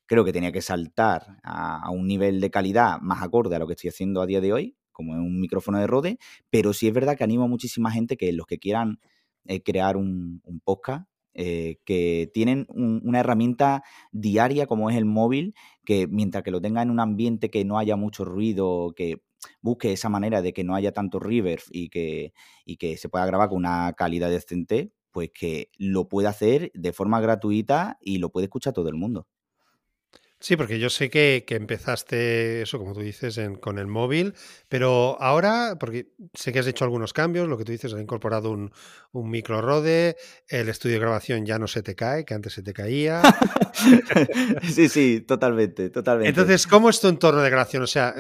creo 0.08 0.25
que 0.25 0.32
tenía 0.32 0.52
que 0.52 0.62
saltar 0.62 1.38
a, 1.44 1.90
un 1.90 2.06
nivel 2.06 2.40
de 2.40 2.50
calidad 2.50 2.99
más 3.00 3.23
acorde 3.23 3.54
a 3.54 3.58
lo 3.58 3.66
que 3.66 3.75
estoy 3.75 3.88
haciendo 3.88 4.23
a 4.23 4.26
día 4.26 4.40
de 4.40 4.52
hoy, 4.52 4.76
como 4.99 5.14
es 5.14 5.21
un 5.21 5.40
micrófono 5.40 5.78
de 5.78 5.87
Rode, 5.87 6.19
pero 6.50 6.73
sí 6.73 6.88
es 6.88 6.93
verdad 6.93 7.17
que 7.17 7.23
animo 7.23 7.45
a 7.45 7.49
muchísima 7.49 7.93
gente 7.93 8.17
que 8.17 8.33
los 8.33 8.47
que 8.47 8.59
quieran 8.59 8.99
eh, 9.45 9.62
crear 9.62 9.97
un, 9.97 10.43
podcast, 10.64 11.09
eh, 11.35 11.78
que 11.85 12.28
tienen 12.35 12.67
una 12.75 13.21
herramienta 13.21 13.85
diaria 14.11 14.67
como 14.67 14.90
es 14.90 14.97
el 14.97 15.05
móvil, 15.05 15.55
que 15.85 16.09
mientras 16.09 16.43
que 16.43 16.50
lo 16.50 16.61
tenga 16.61 16.83
en 16.83 16.90
un 16.90 16.99
ambiente 16.99 17.49
que 17.49 17.64
no 17.64 17.78
haya 17.78 17.95
mucho 17.95 18.25
ruido, 18.25 18.93
que 18.97 19.23
busque 19.62 19.93
esa 19.93 20.09
manera 20.09 20.43
de 20.43 20.52
que 20.52 20.64
no 20.64 20.75
haya 20.75 20.90
tanto 20.90 21.21
reverb 21.21 21.62
y 21.71 21.90
que, 21.90 22.33
y 22.64 22.76
que 22.76 22.97
se 22.97 23.09
pueda 23.09 23.25
grabar 23.25 23.50
con 23.50 23.59
una 23.59 23.93
calidad 23.93 24.31
decente, 24.31 24.93
pues 25.12 25.31
que 25.33 25.71
lo 25.78 26.09
puede 26.09 26.26
hacer 26.26 26.73
de 26.75 26.93
forma 26.93 27.21
gratuita 27.21 27.99
y 28.00 28.19
lo 28.19 28.31
puede 28.31 28.47
escuchar 28.47 28.73
todo 28.73 28.88
el 28.88 28.97
mundo. 28.97 29.28
Sí, 30.40 30.57
porque 30.57 30.78
yo 30.78 30.88
sé 30.88 31.11
que, 31.11 31.45
empezaste 31.49 32.62
eso, 32.62 32.78
como 32.78 32.95
tú 32.95 33.00
dices, 33.00 33.40
con 33.61 33.78
el 33.78 33.88
móvil, 33.88 34.35
pero 34.68 35.21
ahora, 35.21 35.76
porque 35.80 36.12
sé 36.33 36.52
que 36.52 36.61
has 36.61 36.66
hecho 36.68 36.85
algunos 36.85 37.12
cambios, 37.12 37.49
lo 37.49 37.59
que 37.59 37.64
tú 37.64 37.73
dices, 37.73 37.92
has 37.92 38.00
incorporado 38.00 38.52
un, 38.52 38.71
micro 39.12 39.61
rode, 39.61 40.16
el 40.47 40.68
estudio 40.68 40.95
de 40.95 41.00
grabación 41.00 41.45
ya 41.45 41.59
no 41.59 41.66
se 41.66 41.83
te 41.83 41.97
cae, 41.97 42.25
que 42.25 42.35
antes 42.35 42.52
se 42.52 42.62
te 42.62 42.73
caía. 42.73 43.21
sí, 44.62 44.88
sí, 44.88 45.25
totalmente, 45.26 45.90
totalmente. 45.90 46.28
Entonces, 46.28 46.68
¿cómo 46.68 46.88
es 46.88 47.00
tu 47.00 47.09
entorno 47.09 47.42
de 47.42 47.50
grabación? 47.50 47.83
O 47.83 47.88
sea, 47.88 48.14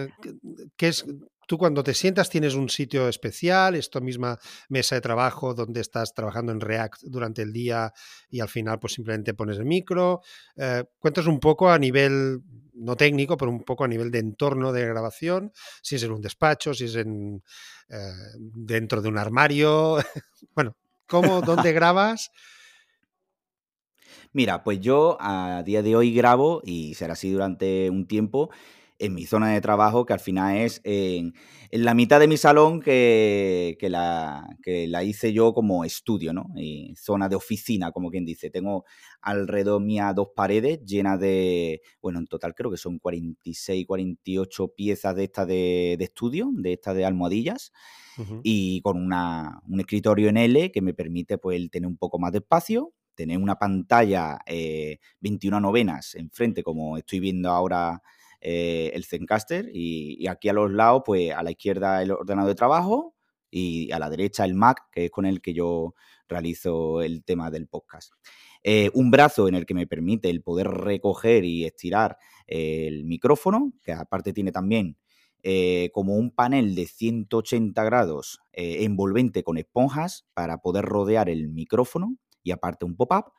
¿qué 0.76 0.88
es, 0.88 1.04
Tú 1.48 1.56
cuando 1.56 1.82
te 1.82 1.94
sientas 1.94 2.28
tienes 2.28 2.54
un 2.54 2.68
sitio 2.68 3.08
especial, 3.08 3.74
esta 3.74 4.00
misma 4.00 4.38
mesa 4.68 4.96
de 4.96 5.00
trabajo 5.00 5.54
donde 5.54 5.80
estás 5.80 6.12
trabajando 6.12 6.52
en 6.52 6.60
React 6.60 7.04
durante 7.04 7.40
el 7.40 7.54
día 7.54 7.90
y 8.28 8.40
al 8.40 8.50
final 8.50 8.78
pues 8.78 8.92
simplemente 8.92 9.32
pones 9.32 9.56
el 9.56 9.64
micro. 9.64 10.20
Eh, 10.56 10.84
cuentas 10.98 11.26
un 11.26 11.40
poco 11.40 11.70
a 11.70 11.78
nivel, 11.78 12.42
no 12.74 12.96
técnico, 12.96 13.38
pero 13.38 13.50
un 13.50 13.64
poco 13.64 13.84
a 13.84 13.88
nivel 13.88 14.10
de 14.10 14.18
entorno 14.18 14.72
de 14.72 14.84
grabación, 14.88 15.50
si 15.80 15.96
es 15.96 16.02
en 16.02 16.12
un 16.12 16.20
despacho, 16.20 16.74
si 16.74 16.84
es 16.84 16.96
en, 16.96 17.42
eh, 17.88 18.12
dentro 18.36 19.00
de 19.00 19.08
un 19.08 19.16
armario. 19.16 19.96
bueno, 20.54 20.76
¿cómo, 21.06 21.40
dónde 21.40 21.72
grabas? 21.72 22.30
Mira, 24.34 24.62
pues 24.62 24.80
yo 24.80 25.16
a 25.18 25.62
día 25.64 25.82
de 25.82 25.96
hoy 25.96 26.12
grabo 26.12 26.60
y 26.62 26.92
será 26.92 27.14
así 27.14 27.30
durante 27.30 27.88
un 27.88 28.06
tiempo 28.06 28.50
en 28.98 29.14
mi 29.14 29.26
zona 29.26 29.50
de 29.50 29.60
trabajo, 29.60 30.04
que 30.04 30.12
al 30.12 30.20
final 30.20 30.56
es 30.56 30.80
en, 30.84 31.34
la 31.70 31.94
mitad 31.94 32.18
de 32.18 32.26
mi 32.26 32.36
salón 32.36 32.80
que, 32.80 33.76
la, 33.82 34.48
que 34.62 34.88
la 34.88 35.04
hice 35.04 35.32
yo 35.32 35.52
como 35.52 35.84
estudio, 35.84 36.32
¿no? 36.32 36.46
Y 36.56 36.94
zona 36.96 37.28
de 37.28 37.36
oficina, 37.36 37.92
como 37.92 38.10
quien 38.10 38.24
dice. 38.24 38.50
Tengo 38.50 38.84
alrededor 39.20 39.80
mía 39.80 40.12
dos 40.14 40.28
paredes 40.34 40.80
llenas 40.84 41.20
de, 41.20 41.80
bueno, 42.00 42.18
en 42.18 42.26
total 42.26 42.54
creo 42.54 42.70
que 42.70 42.76
son 42.76 42.98
46, 42.98 43.86
48 43.86 44.68
piezas 44.74 45.14
de 45.14 45.24
estas 45.24 45.46
de, 45.46 45.96
estudio, 46.00 46.50
de 46.54 46.72
estas 46.72 46.96
de 46.96 47.04
almohadillas. 47.04 47.72
Y 48.42 48.80
con 48.80 49.00
una, 49.00 49.60
un 49.68 49.78
escritorio 49.78 50.28
en 50.28 50.38
L 50.38 50.72
que 50.72 50.82
me 50.82 50.92
permite 50.92 51.38
pues 51.38 51.70
tener 51.70 51.86
un 51.86 51.96
poco 51.96 52.18
más 52.18 52.32
de 52.32 52.38
espacio, 52.38 52.92
tener 53.14 53.38
una 53.38 53.56
pantalla 53.56 54.38
21 55.20 55.56
eh, 55.56 55.60
novenas 55.60 56.16
enfrente, 56.16 56.64
como 56.64 56.96
estoy 56.96 57.20
viendo 57.20 57.50
ahora 57.50 58.02
eh, 58.40 58.90
el 58.94 59.04
Zencaster 59.04 59.68
y, 59.72 60.26
aquí 60.28 60.48
a 60.48 60.52
los 60.52 60.70
lados, 60.70 61.02
pues 61.04 61.32
a 61.32 61.42
la 61.42 61.50
izquierda 61.50 62.02
el 62.02 62.12
ordenador 62.12 62.48
de 62.48 62.54
trabajo 62.54 63.14
y 63.50 63.90
a 63.92 63.98
la 63.98 64.10
derecha 64.10 64.44
el 64.44 64.54
Mac, 64.54 64.88
que 64.92 65.06
es 65.06 65.10
con 65.10 65.26
el 65.26 65.40
que 65.40 65.54
yo 65.54 65.94
realizo 66.28 67.02
el 67.02 67.24
tema 67.24 67.50
del 67.50 67.66
podcast. 67.66 68.12
Eh, 68.62 68.90
un 68.94 69.10
brazo 69.10 69.48
en 69.48 69.54
el 69.54 69.66
que 69.66 69.74
me 69.74 69.86
permite 69.86 70.28
el 70.30 70.42
poder 70.42 70.68
recoger 70.68 71.44
y 71.44 71.64
estirar 71.64 72.18
el 72.46 73.04
micrófono, 73.04 73.72
que 73.82 73.92
aparte 73.92 74.32
tiene 74.32 74.52
también 74.52 74.98
eh, 75.42 75.90
como 75.92 76.16
un 76.16 76.30
panel 76.30 76.74
de 76.74 76.86
180 76.86 77.84
grados 77.84 78.40
envolvente 78.52 79.44
con 79.44 79.56
esponjas 79.56 80.26
para 80.34 80.58
poder 80.58 80.84
rodear 80.84 81.30
el 81.30 81.48
micrófono 81.48 82.16
y 82.42 82.50
aparte 82.50 82.84
un 82.84 82.96
pop-up 82.96 83.32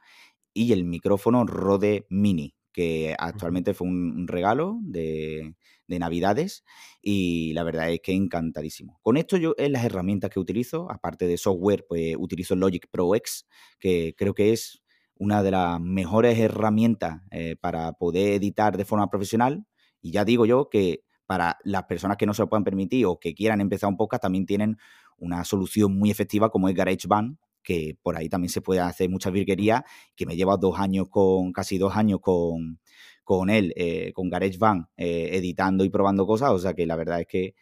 y 0.54 0.74
el 0.74 0.84
micrófono 0.84 1.46
Rode 1.46 2.06
Mini, 2.10 2.56
que 2.80 3.14
actualmente 3.20 3.74
fue 3.74 3.90
un, 3.90 4.26
regalo 4.26 4.80
de, 4.82 5.54
Navidades 5.90 6.64
y 7.02 7.52
la 7.54 7.64
verdad 7.64 7.92
es 7.92 8.00
que 8.00 8.14
encantadísimo. 8.14 9.00
Con 9.02 9.18
esto 9.18 9.36
yo 9.36 9.54
es 9.58 9.70
las 9.70 9.84
herramientas 9.84 10.30
que 10.30 10.40
utilizo, 10.40 10.90
aparte 10.90 11.28
de 11.28 11.36
software, 11.36 11.86
pues 11.90 12.16
utilizo 12.18 12.56
Logic 12.56 12.88
Pro 12.90 13.16
X, 13.16 13.48
que 13.80 14.14
creo 14.16 14.34
que 14.34 14.54
es 14.54 14.82
una 15.16 15.44
de 15.44 15.52
las 15.52 15.82
mejores 15.82 16.40
herramientas 16.40 17.22
eh, 17.32 17.58
para 17.60 17.92
poder 17.94 18.36
editar 18.36 18.78
de 18.78 18.86
forma 18.86 19.10
profesional. 19.10 19.66
Y 20.02 20.12
ya 20.12 20.24
digo 20.24 20.46
yo 20.46 20.70
que 20.70 21.04
para 21.26 21.58
las 21.66 21.84
personas 21.84 22.16
que 22.16 22.28
no 22.28 22.34
se 22.34 22.44
lo 22.44 22.50
puedan 22.50 22.64
permitir 22.64 23.08
o 23.08 23.20
que 23.20 23.34
quieran 23.34 23.60
empezar 23.60 23.90
un 23.90 23.98
podcast, 23.98 24.22
también 24.22 24.46
tienen 24.46 24.78
una 25.18 25.44
solución 25.44 25.98
muy 25.98 26.12
efectiva 26.12 26.50
como 26.50 26.70
es 26.70 26.76
GarageBand, 26.76 27.38
que 27.64 27.98
por 28.02 28.18
ahí 28.18 28.30
también 28.30 28.50
se 28.50 28.62
puede 28.62 28.80
hacer 28.80 29.10
mucha 29.10 29.30
virguería, 29.30 29.86
que 30.16 30.26
me 30.26 30.36
lleva 30.36 30.58
dos 30.58 30.80
años 30.80 31.08
con, 31.10 31.52
casi 31.52 31.78
dos 31.78 31.96
años 31.96 32.20
con, 32.22 32.80
con 33.24 33.50
él, 33.50 33.74
eh, 33.76 34.12
con 34.14 34.28
GarageBand, 34.28 34.88
eh, 34.98 35.30
editando 35.34 35.84
y 35.84 35.90
probando 35.90 36.26
cosas, 36.26 36.50
o 36.50 36.58
sea 36.58 36.74
que 36.74 36.88
la 36.88 36.96
verdad 36.96 37.22
es 37.22 37.28
que 37.28 37.54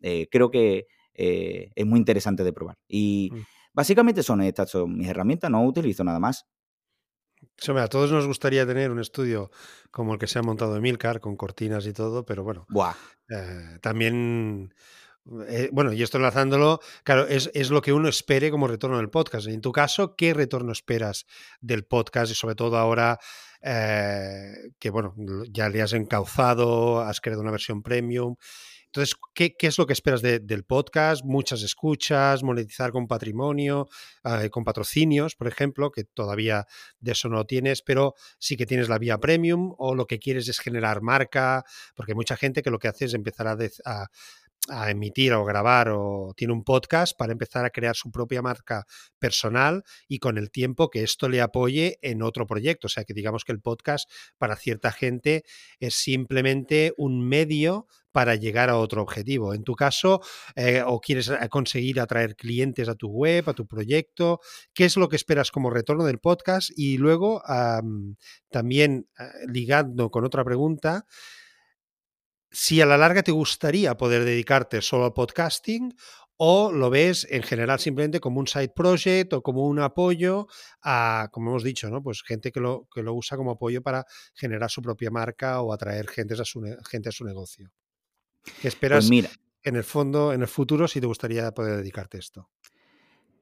eh, 0.00 0.28
creo 0.30 0.50
que 0.50 0.86
es 1.12 1.84
muy 1.84 1.98
interesante 1.98 2.42
de 2.42 2.54
probar. 2.54 2.78
Y 2.88 3.28
mm. 3.30 3.38
básicamente 3.74 4.22
son 4.22 4.40
estas 4.40 4.70
son 4.70 4.96
mis 4.96 5.06
herramientas, 5.06 5.50
no 5.50 5.62
utilizo 5.66 6.02
nada 6.02 6.18
más. 6.18 6.46
a 7.68 7.88
todos 7.88 8.10
nos 8.10 8.26
gustaría 8.26 8.66
tener 8.66 8.90
un 8.90 9.00
estudio 9.00 9.50
como 9.90 10.14
el 10.14 10.18
que 10.18 10.26
se 10.26 10.38
ha 10.38 10.42
montado 10.42 10.76
en 10.76 10.82
Milcar, 10.82 11.20
con 11.20 11.36
cortinas 11.36 11.86
y 11.86 11.92
todo, 11.92 12.24
pero 12.24 12.42
bueno, 12.42 12.66
también 13.82 14.72
eh, 15.48 15.68
bueno, 15.72 15.92
y 15.92 16.02
esto 16.02 16.16
enlazándolo, 16.16 16.80
claro, 17.04 17.26
es, 17.26 17.50
es, 17.54 17.70
lo 17.70 17.82
que 17.82 17.92
uno 17.92 18.08
espere 18.08 18.50
como 18.50 18.66
retorno 18.66 18.96
del 18.96 19.10
podcast. 19.10 19.46
En 19.48 19.60
tu 19.60 19.70
caso, 19.70 20.16
¿qué 20.16 20.34
retorno 20.34 20.72
esperas 20.72 21.26
del 21.60 21.84
podcast? 21.84 22.32
Y 22.32 22.34
sobre 22.34 22.54
todo 22.54 22.78
ahora 22.78 23.18
eh, 23.62 24.52
que, 24.78 24.90
bueno, 24.90 25.14
ya 25.50 25.68
le 25.68 25.82
has 25.82 25.92
encauzado, 25.92 27.00
has 27.00 27.20
creado 27.20 27.42
una 27.42 27.50
versión 27.50 27.82
premium. 27.82 28.36
Entonces, 28.86 29.14
¿qué, 29.34 29.54
qué 29.56 29.68
es 29.68 29.78
lo 29.78 29.86
que 29.86 29.92
esperas 29.92 30.20
del 30.20 30.64
podcast? 30.64 31.24
Muchas 31.24 31.62
escuchas, 31.62 32.42
monetizar 32.42 32.90
con 32.90 33.06
patrimonio, 33.06 33.88
eh, 34.24 34.50
con 34.50 34.64
patrocinios, 34.64 35.36
por 35.36 35.46
ejemplo, 35.46 35.92
que 35.92 36.02
todavía 36.02 36.66
de 36.98 37.12
eso 37.12 37.28
no 37.28 37.44
tienes, 37.44 37.82
pero 37.82 38.14
sí 38.40 38.56
que 38.56 38.66
tienes 38.66 38.88
la 38.88 38.98
vía 38.98 39.18
premium 39.18 39.74
o 39.78 39.94
lo 39.94 40.06
que 40.08 40.18
quieres 40.18 40.48
es 40.48 40.58
generar 40.58 41.02
marca, 41.02 41.64
porque 41.94 42.12
hay 42.12 42.16
mucha 42.16 42.36
gente 42.36 42.62
que 42.62 42.70
lo 42.70 42.80
que 42.80 42.88
hace 42.88 43.04
es 43.04 43.14
empezar 43.14 43.46
a, 43.46 43.56
a 43.84 44.08
a 44.68 44.90
emitir 44.90 45.32
o 45.32 45.44
grabar 45.44 45.88
o 45.88 46.32
tiene 46.36 46.52
un 46.52 46.64
podcast 46.64 47.16
para 47.16 47.32
empezar 47.32 47.64
a 47.64 47.70
crear 47.70 47.96
su 47.96 48.10
propia 48.10 48.42
marca 48.42 48.84
personal 49.18 49.82
y 50.06 50.18
con 50.18 50.38
el 50.38 50.50
tiempo 50.50 50.90
que 50.90 51.02
esto 51.02 51.28
le 51.28 51.40
apoye 51.40 51.98
en 52.02 52.22
otro 52.22 52.46
proyecto. 52.46 52.86
O 52.86 52.90
sea, 52.90 53.04
que 53.04 53.14
digamos 53.14 53.44
que 53.44 53.52
el 53.52 53.60
podcast 53.60 54.10
para 54.38 54.56
cierta 54.56 54.92
gente 54.92 55.44
es 55.78 55.94
simplemente 55.94 56.92
un 56.96 57.26
medio 57.26 57.86
para 58.12 58.34
llegar 58.34 58.70
a 58.70 58.78
otro 58.78 59.02
objetivo. 59.02 59.54
En 59.54 59.62
tu 59.62 59.74
caso, 59.74 60.20
eh, 60.56 60.82
o 60.84 61.00
quieres 61.00 61.30
conseguir 61.48 62.00
atraer 62.00 62.34
clientes 62.36 62.88
a 62.88 62.94
tu 62.94 63.08
web, 63.08 63.48
a 63.48 63.54
tu 63.54 63.66
proyecto, 63.66 64.40
¿qué 64.74 64.84
es 64.84 64.96
lo 64.96 65.08
que 65.08 65.16
esperas 65.16 65.50
como 65.50 65.70
retorno 65.70 66.04
del 66.04 66.18
podcast? 66.18 66.70
Y 66.76 66.98
luego, 66.98 67.42
también 68.50 69.08
eh, 69.18 69.24
ligando 69.46 70.10
con 70.10 70.24
otra 70.24 70.44
pregunta, 70.44 71.06
si 72.50 72.80
a 72.80 72.86
la 72.86 72.98
larga 72.98 73.22
te 73.22 73.32
gustaría 73.32 73.96
poder 73.96 74.24
dedicarte 74.24 74.82
solo 74.82 75.04
al 75.04 75.12
podcasting 75.12 75.94
o 76.42 76.72
lo 76.72 76.88
ves 76.88 77.26
en 77.30 77.42
general 77.42 77.78
simplemente 77.80 78.18
como 78.18 78.40
un 78.40 78.46
side 78.46 78.72
project 78.74 79.34
o 79.34 79.42
como 79.42 79.66
un 79.66 79.78
apoyo 79.78 80.46
a, 80.82 81.28
como 81.32 81.50
hemos 81.50 81.62
dicho, 81.62 81.90
¿no? 81.90 82.02
Pues 82.02 82.22
gente 82.22 82.50
que 82.50 82.60
lo, 82.60 82.88
que 82.94 83.02
lo 83.02 83.12
usa 83.12 83.36
como 83.36 83.50
apoyo 83.50 83.82
para 83.82 84.06
generar 84.34 84.70
su 84.70 84.80
propia 84.80 85.10
marca 85.10 85.60
o 85.60 85.72
atraer 85.72 86.08
gente 86.08 86.34
a 86.34 86.44
su, 86.44 86.62
gente 86.88 87.10
a 87.10 87.12
su 87.12 87.24
negocio. 87.24 87.70
¿Qué 88.42 88.52
pues 88.62 88.74
esperas 88.74 89.10
mira, 89.10 89.28
en 89.62 89.76
el 89.76 89.84
fondo, 89.84 90.32
en 90.32 90.40
el 90.40 90.48
futuro, 90.48 90.88
si 90.88 90.98
te 90.98 91.06
gustaría 91.06 91.52
poder 91.52 91.76
dedicarte 91.76 92.16
a 92.16 92.20
esto? 92.20 92.48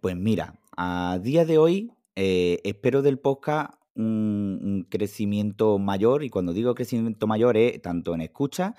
Pues 0.00 0.16
mira, 0.16 0.60
a 0.76 1.20
día 1.22 1.44
de 1.44 1.56
hoy 1.56 1.92
eh, 2.16 2.60
espero 2.64 3.02
del 3.02 3.20
podcast 3.20 3.74
un, 3.98 4.86
crecimiento 4.88 5.78
mayor, 5.78 6.24
y 6.24 6.30
cuando 6.30 6.52
digo 6.52 6.74
crecimiento 6.74 7.26
mayor 7.26 7.56
es 7.56 7.80
tanto 7.82 8.14
en 8.14 8.22
escucha 8.22 8.74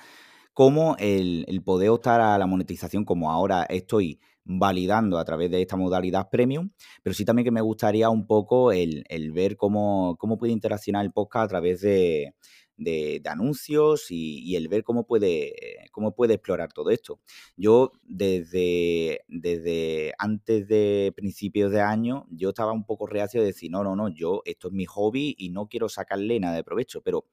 como 0.54 0.96
el, 1.00 1.46
poder 1.64 1.90
optar 1.90 2.22
a 2.22 2.38
la 2.38 2.46
monetización 2.46 3.06
como 3.06 3.32
ahora 3.32 3.64
estoy 3.64 4.20
validando 4.44 5.20
a 5.20 5.26
través 5.26 5.52
de 5.52 5.62
esta 5.62 5.78
modalidad 5.78 6.30
premium, 6.30 6.72
pero 7.04 7.14
sí 7.14 7.24
también 7.24 7.46
que 7.46 7.52
me 7.52 7.62
gustaría 7.62 8.10
un 8.10 8.26
poco 8.26 8.72
el, 8.72 9.06
ver 9.34 9.56
cómo, 9.56 10.18
cómo 10.18 10.38
puede 10.38 10.54
interaccionar 10.54 11.06
el 11.06 11.12
podcast 11.12 11.46
a 11.46 11.50
través 11.50 11.82
de, 11.82 12.34
de, 12.80 13.22
anuncios 13.26 14.08
y, 14.10 14.56
el 14.56 14.68
ver 14.68 14.84
cómo 14.84 15.06
puede, 15.06 15.54
cómo 15.92 16.16
puede 16.16 16.36
explorar 16.36 16.74
todo 16.74 16.90
esto. 16.90 17.20
Yo 17.56 17.92
desde, 18.04 19.22
desde 19.28 20.14
antes 20.18 20.68
de 20.68 21.14
principios 21.16 21.72
de 21.72 21.82
año, 21.82 22.26
yo 22.32 22.50
estaba 22.50 22.72
un 22.72 22.86
poco 22.86 23.06
reacio 23.06 23.42
de 23.42 23.48
decir, 23.48 23.70
no, 23.70 23.84
no, 23.84 23.96
no, 23.96 24.10
yo 24.10 24.42
esto 24.46 24.70
es 24.70 24.74
mi 24.74 24.86
hobby 24.86 25.36
y 25.38 25.50
no 25.50 25.68
quiero 25.68 25.90
sacarle 25.90 26.40
nada 26.40 26.56
de 26.56 26.64
provecho, 26.64 27.02
pero 27.02 27.26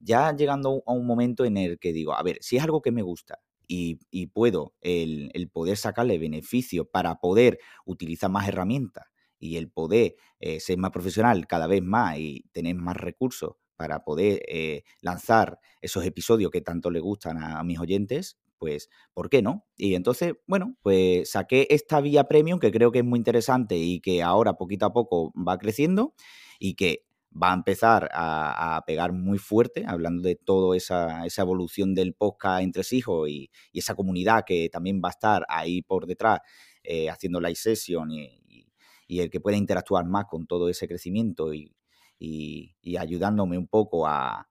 ya 0.00 0.34
llegando 0.34 0.82
a 0.86 0.92
un 0.92 1.06
momento 1.06 1.44
en 1.44 1.56
el 1.56 1.78
que 1.78 1.92
digo, 1.92 2.14
a 2.14 2.22
ver, 2.22 2.38
si 2.40 2.56
es 2.56 2.62
algo 2.62 2.82
que 2.82 2.90
me 2.90 3.02
gusta 3.02 3.40
y, 3.68 4.26
puedo 4.26 4.74
el, 4.82 5.48
poder 5.50 5.76
sacarle 5.76 6.18
beneficio 6.18 6.84
para 6.84 7.20
poder 7.20 7.58
utilizar 7.86 8.30
más 8.30 8.48
herramientas 8.48 9.06
y 9.38 9.56
el 9.56 9.70
poder 9.70 10.16
eh, 10.40 10.60
ser 10.60 10.78
más 10.78 10.90
profesional 10.90 11.46
cada 11.46 11.66
vez 11.66 11.82
más 11.82 12.18
y 12.18 12.44
tener 12.52 12.74
más 12.76 12.96
recursos 12.96 13.56
para 13.76 14.04
poder 14.04 14.42
eh, 14.48 14.84
lanzar 15.00 15.58
esos 15.80 16.04
episodios 16.04 16.50
que 16.50 16.60
tanto 16.60 16.90
le 16.90 17.00
gustan 17.00 17.38
a, 17.38 17.62
mis 17.64 17.78
oyentes, 17.78 18.38
pues, 18.58 18.88
¿por 19.12 19.28
qué 19.28 19.42
no? 19.42 19.66
Y 19.76 19.94
entonces, 19.94 20.34
bueno, 20.46 20.76
pues 20.82 21.30
saqué 21.30 21.66
esta 21.70 22.00
vía 22.00 22.24
premium 22.24 22.60
que 22.60 22.70
creo 22.70 22.92
que 22.92 23.00
es 23.00 23.04
muy 23.04 23.18
interesante 23.18 23.76
y 23.76 24.00
que 24.00 24.22
ahora 24.22 24.54
poquito 24.54 24.86
a 24.86 24.92
poco 24.92 25.32
va 25.36 25.58
creciendo 25.58 26.14
y 26.58 26.74
que 26.74 27.04
va 27.40 27.50
a 27.50 27.54
empezar 27.54 28.10
a, 28.12 28.82
pegar 28.86 29.12
muy 29.12 29.38
fuerte, 29.38 29.84
hablando 29.86 30.22
de 30.22 30.36
toda 30.36 30.76
esa, 30.76 31.24
evolución 31.36 31.94
del 31.94 32.14
podcast 32.14 32.62
entre 32.62 32.82
hijos 32.92 33.28
y, 33.28 33.50
y, 33.72 33.78
esa 33.78 33.94
comunidad 33.94 34.44
que 34.46 34.68
también 34.68 35.00
va 35.02 35.08
a 35.08 35.12
estar 35.12 35.46
ahí 35.48 35.82
por 35.82 36.06
detrás 36.06 36.40
eh, 36.84 37.08
haciendo 37.08 37.40
live 37.40 37.54
session 37.54 38.10
y, 38.10 38.66
y, 39.06 39.20
el 39.20 39.30
que 39.30 39.40
pueda 39.40 39.56
interactuar 39.56 40.04
más 40.06 40.26
con 40.26 40.46
todo 40.46 40.68
ese 40.68 40.88
crecimiento 40.88 41.54
y, 41.54 41.74
y, 42.22 42.96
ayudándome 42.96 43.58
un 43.58 43.66
poco 43.66 44.06
a, 44.06 44.48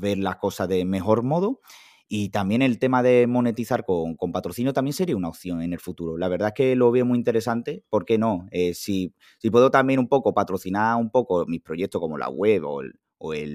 ver 0.00 0.18
las 0.18 0.36
cosas 0.36 0.68
de 0.68 0.84
mejor 0.84 1.22
modo. 1.22 1.60
Y 2.08 2.28
también 2.30 2.62
el 2.62 2.78
tema 2.78 3.02
de 3.02 3.26
monetizar 3.26 3.84
con, 3.84 4.16
patrocinio 4.32 4.72
también 4.72 4.94
sería 4.94 5.16
una 5.16 5.28
opción 5.28 5.62
en 5.62 5.72
el 5.72 5.80
futuro. 5.80 6.16
La 6.18 6.28
verdad 6.28 6.48
es 6.48 6.54
que 6.54 6.76
lo 6.76 6.90
veo 6.90 7.04
muy 7.04 7.18
interesante. 7.18 7.84
¿Por 7.88 8.04
qué 8.04 8.18
no? 8.18 8.46
Eh, 8.50 8.74
si, 8.74 9.14
si, 9.38 9.50
puedo 9.50 9.70
también 9.70 9.98
un 10.00 10.08
poco 10.08 10.34
patrocinar 10.34 10.96
un 10.96 11.10
poco 11.10 11.46
mis 11.46 11.62
proyectos 11.62 12.00
como 12.00 12.18
la 12.18 12.28
web 12.28 12.64
o 12.64 12.80
el, 12.82 12.94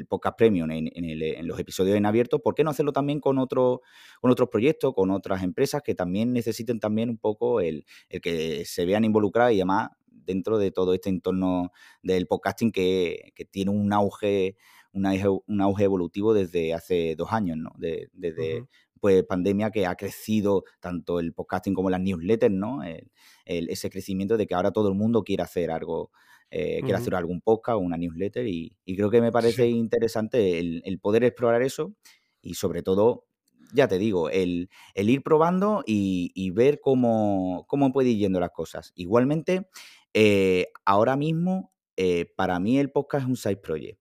podcast 0.07 0.37
premium 0.37 0.69
en, 0.71 1.47
los 1.47 1.59
episodios 1.59 1.95
en 1.97 2.05
abierto, 2.05 2.39
¿por 2.39 2.55
qué 2.55 2.63
no 2.63 2.69
hacerlo 2.69 2.91
también 2.93 3.19
con, 3.19 3.37
otro, 3.37 3.81
con 4.19 4.31
otros 4.31 4.49
proyectos, 4.49 4.93
con 4.93 5.11
otras 5.11 5.43
empresas 5.43 5.81
que 5.81 5.95
también 5.95 6.33
necesiten 6.33 6.79
también 6.79 7.09
un 7.09 7.17
poco 7.17 7.61
el, 7.61 7.85
el 8.09 8.21
que 8.21 8.65
se 8.65 8.85
vean 8.85 9.03
involucradas 9.03 9.53
y 9.53 9.57
además 9.57 9.89
dentro 10.25 10.57
de 10.57 10.71
todo 10.71 10.93
este 10.93 11.09
entorno 11.09 11.71
del 12.03 12.27
podcasting 12.27 12.71
que, 12.71 13.33
tiene 13.51 13.71
un 13.71 13.91
auge, 13.93 14.55
un 14.93 15.05
auge, 15.61 15.83
evolutivo 15.83 16.33
desde 16.33 16.73
hace 16.73 17.15
dos 17.15 17.31
años, 17.31 17.57
¿no? 17.57 17.71
desde 17.77 18.67
pues, 18.99 19.23
pandemia 19.23 19.71
que 19.71 19.85
ha 19.85 19.95
crecido 19.95 20.63
tanto 20.79 21.19
el 21.19 21.33
podcasting 21.33 21.73
como 21.73 21.89
las 21.89 22.01
newsletters, 22.01 22.53
¿no? 22.53 22.81
ese 23.45 23.89
crecimiento 23.89 24.37
de 24.37 24.47
que 24.47 24.55
ahora 24.55 24.71
todo 24.71 24.89
el 24.89 24.95
mundo 24.95 25.23
quiere 25.23 25.43
hacer 25.43 25.71
algo, 25.71 26.11
eh, 26.51 26.81
quiere 26.81 26.95
hacer 26.95 27.15
algún 27.15 27.39
podcast 27.39 27.77
o 27.77 27.79
una 27.79 27.97
newsletter 27.97 28.45
y, 28.45 28.75
creo 28.85 29.09
que 29.09 29.21
me 29.21 29.31
parece 29.31 29.67
interesante 29.67 30.59
el, 30.59 30.99
poder 30.99 31.23
explorar 31.23 31.61
eso 31.61 31.93
y 32.41 32.55
sobre 32.55 32.83
todo 32.83 33.25
ya 33.73 33.87
te 33.87 33.97
digo, 33.97 34.29
el, 34.29 34.69
ir 34.95 35.23
probando 35.23 35.81
y, 35.87 36.51
ver 36.51 36.81
cómo, 36.81 37.65
cómo 37.69 37.93
puede 37.93 38.09
ir 38.09 38.17
yendo 38.17 38.41
las 38.41 38.51
cosas. 38.51 38.91
Igualmente, 38.95 39.69
eh, 40.13 40.67
ahora 40.83 41.15
mismo, 41.15 41.71
eh, 41.95 42.25
para 42.35 42.59
mí 42.59 42.79
el 42.79 42.91
podcast 42.91 43.23
es 43.23 43.29
un 43.29 43.37
side 43.37 43.57
project. 43.57 44.00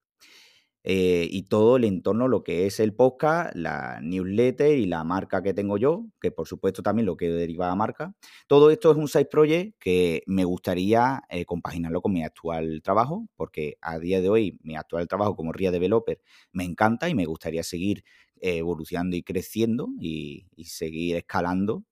Eh, 0.83 1.29
y 1.31 1.43
todo 1.43 1.77
el 1.77 1.85
entorno, 1.85 2.27
lo 2.27 2.43
que 2.43 2.67
es 2.67 2.81
el 2.81 2.95
podcast, 2.95 3.55
la 3.55 4.01
newsletter 4.03 4.79
y 4.79 4.87
la 4.87 5.05
marca 5.05 5.43
que 5.43 5.53
tengo 5.53 5.77
yo, 5.77 6.07
que 6.21 6.31
por 6.31 6.49
supuesto 6.49 6.83
también 6.83 7.07
lo 7.07 7.17
que 7.17 7.29
deriva 7.29 7.71
a 7.71 7.75
marca. 7.77 8.15
Todo 8.47 8.71
esto 8.71 8.91
es 8.91 8.97
un 8.97 9.09
side 9.09 9.27
project 9.27 9.77
que 9.79 10.23
me 10.27 10.45
gustaría 10.45 11.23
compaginarlo 11.47 12.01
con 12.01 12.13
mi 12.13 12.25
actual 12.25 12.81
trabajo, 12.83 13.29
porque 13.37 13.77
a 13.83 13.99
día 13.99 14.23
de 14.23 14.31
hoy 14.31 14.59
mi 14.63 14.77
actual 14.77 15.07
trabajo 15.07 15.37
como 15.37 15.53
RIA 15.53 15.71
Developer 15.71 16.21
me 16.53 16.65
encanta 16.65 17.09
y 17.09 17.15
me 17.15 17.27
gustaría 17.27 17.63
seguir 17.63 18.05
evolucionando 18.41 19.17
y 19.17 19.23
creciendo 19.23 19.89
y, 20.01 20.47
seguir 20.65 21.17
escalando, 21.17 21.85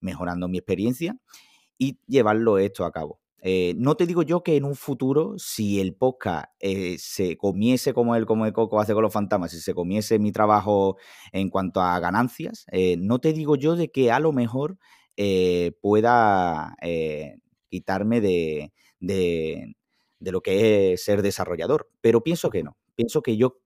mejorando 0.00 0.48
mi 0.48 0.58
experiencia 0.58 1.16
y 1.78 1.98
llevarlo 2.06 2.58
esto 2.58 2.84
a 2.84 2.92
cabo. 2.92 3.23
Eh, 3.46 3.74
no 3.76 3.94
te 3.94 4.06
digo 4.06 4.22
yo 4.22 4.42
que 4.42 4.56
en 4.56 4.64
un 4.64 4.74
futuro, 4.74 5.34
si 5.36 5.78
el 5.78 5.94
podcast 5.94 6.46
eh, 6.60 6.96
se 6.98 7.36
comiese 7.36 7.92
como 7.92 8.16
el 8.16 8.24
como 8.24 8.46
el 8.46 8.54
Coco 8.54 8.80
hace 8.80 8.94
con 8.94 9.02
los 9.02 9.12
fantasmas, 9.12 9.50
si 9.50 9.60
se 9.60 9.74
comiese 9.74 10.18
mi 10.18 10.32
trabajo 10.32 10.96
en 11.30 11.50
cuanto 11.50 11.82
a 11.82 12.00
ganancias, 12.00 12.64
eh, 12.72 12.96
no 12.98 13.18
te 13.18 13.34
digo 13.34 13.56
yo 13.56 13.76
de 13.76 13.90
que 13.90 14.10
a 14.10 14.18
lo 14.18 14.32
mejor 14.32 14.78
pueda 15.82 16.74
quitarme 17.68 18.20
de, 18.20 18.72
de, 18.98 19.74
de, 20.18 20.32
lo 20.32 20.40
que 20.40 20.94
es 20.94 21.04
ser 21.04 21.22
desarrollador, 21.22 21.90
pero 22.00 22.22
pienso 22.24 22.50
que 22.50 22.62
no. 22.62 22.76
Pienso 22.96 23.22
que 23.22 23.36
yo 23.36 23.58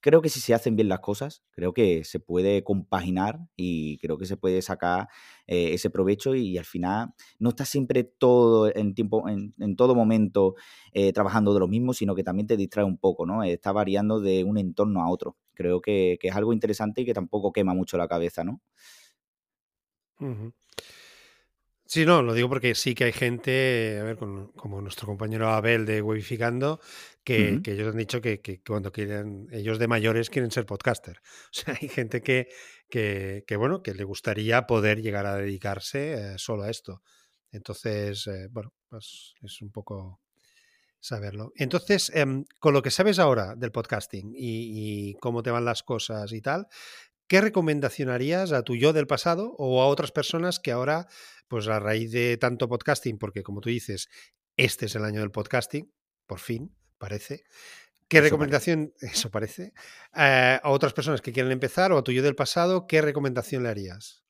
creo 0.00 0.22
que 0.22 0.28
si 0.28 0.40
se 0.40 0.54
hacen 0.54 0.76
bien 0.76 0.88
las 0.88 1.00
cosas, 1.00 1.42
creo 1.50 1.72
que 1.72 2.04
se 2.04 2.20
puede 2.20 2.64
compaginar 2.64 3.40
y 3.56 3.98
creo 3.98 4.18
que 4.18 4.26
se 4.26 4.36
puede 4.36 4.62
sacar 4.62 5.08
eh, 5.46 5.74
ese 5.74 5.90
provecho 5.90 6.34
y, 6.34 6.58
al 6.58 6.64
final 6.64 7.14
no 7.38 7.50
estás 7.50 7.68
siempre 7.68 8.04
todo 8.04 8.74
en 8.74 8.94
tiempo, 8.94 9.28
en, 9.28 9.76
todo 9.76 9.94
momento 9.94 10.54
eh, 10.92 11.12
trabajando 11.12 11.54
de 11.54 11.60
lo 11.60 11.68
mismo, 11.68 11.94
sino 11.94 12.14
que 12.14 12.24
también 12.24 12.46
te 12.46 12.56
distrae 12.56 12.84
un 12.84 12.98
poco, 12.98 13.26
¿no? 13.26 13.42
Está 13.42 13.72
variando 13.72 14.20
de 14.20 14.44
un 14.44 14.58
entorno 14.58 15.02
a 15.02 15.10
otro. 15.10 15.36
Creo 15.54 15.80
que, 15.80 16.18
es 16.20 16.36
algo 16.36 16.52
interesante 16.52 17.02
y 17.02 17.04
que 17.04 17.14
tampoco 17.14 17.52
quema 17.52 17.74
mucho 17.74 17.96
la 17.98 18.08
cabeza, 18.08 18.44
¿no? 18.44 18.60
Sí, 21.92 22.06
no, 22.06 22.22
lo 22.22 22.34
digo 22.34 22.48
porque 22.48 22.76
sí 22.76 22.94
que 22.94 23.02
hay 23.02 23.12
gente, 23.12 23.98
a 24.00 24.04
ver, 24.04 24.16
como 24.16 24.80
nuestro 24.80 25.08
compañero 25.08 25.48
Abel 25.48 25.84
de 25.84 26.00
Webificando, 26.00 26.78
que, 27.24 27.60
ellos 27.64 27.88
han 27.88 27.98
dicho 27.98 28.20
que, 28.20 28.62
cuando 28.64 28.92
quieren, 28.92 29.48
ellos 29.50 29.80
de 29.80 29.88
mayores 29.88 30.30
quieren 30.30 30.52
ser 30.52 30.66
podcaster. 30.66 31.20
O 31.50 31.52
sea, 31.52 31.76
hay 31.80 31.88
gente 31.88 32.22
que, 32.22 32.46
que, 32.88 33.56
bueno, 33.56 33.82
que 33.82 33.92
le 33.94 34.04
gustaría 34.04 34.68
poder 34.68 35.02
llegar 35.02 35.26
a 35.26 35.34
dedicarse 35.34 36.12
eh, 36.12 36.38
solo 36.38 36.62
a 36.62 36.70
esto. 36.70 37.02
Entonces, 37.50 38.24
eh, 38.28 38.46
bueno, 38.52 38.72
pues 38.88 39.34
es 39.42 39.60
un 39.60 39.72
poco 39.72 40.20
saberlo. 41.00 41.50
Entonces, 41.56 42.12
em, 42.14 42.44
con 42.60 42.72
lo 42.72 42.82
que 42.82 42.92
sabes 42.92 43.18
ahora 43.18 43.56
del 43.56 43.72
podcasting 43.72 44.32
y, 44.32 45.08
y, 45.10 45.14
cómo 45.14 45.42
te 45.42 45.50
van 45.50 45.64
las 45.64 45.82
cosas 45.82 46.30
y 46.30 46.40
tal, 46.40 46.68
¿qué 47.30 47.40
recomendación 47.40 48.08
harías 48.08 48.50
a 48.50 48.64
tu 48.64 48.74
yo 48.74 48.92
del 48.92 49.06
pasado 49.06 49.54
o 49.56 49.80
a 49.80 49.86
otras 49.86 50.10
personas 50.10 50.58
que 50.58 50.72
ahora 50.72 51.06
pues 51.46 51.68
a 51.68 51.78
raíz 51.78 52.10
de 52.10 52.36
tanto 52.36 52.68
podcasting, 52.68 53.18
porque 53.18 53.44
como 53.44 53.60
tú 53.60 53.68
dices, 53.68 54.08
este 54.56 54.86
es 54.86 54.96
el 54.96 55.04
año 55.04 55.20
del 55.20 55.30
podcasting, 55.30 55.92
por 56.26 56.40
fin, 56.40 56.74
parece. 56.98 57.44
¿Qué 58.08 58.20
recomendación, 58.20 58.92
eso 59.00 59.30
parece, 59.30 59.72
eh, 60.16 60.58
a 60.60 60.70
otras 60.70 60.92
personas 60.92 61.22
que 61.22 61.32
quieren 61.32 61.52
empezar 61.52 61.92
o 61.92 61.98
a 61.98 62.02
tu 62.02 62.10
yo 62.10 62.24
del 62.24 62.34
pasado, 62.34 62.88
qué 62.88 63.00
recomendación 63.00 63.62
le 63.62 63.68
harías? 63.68 64.24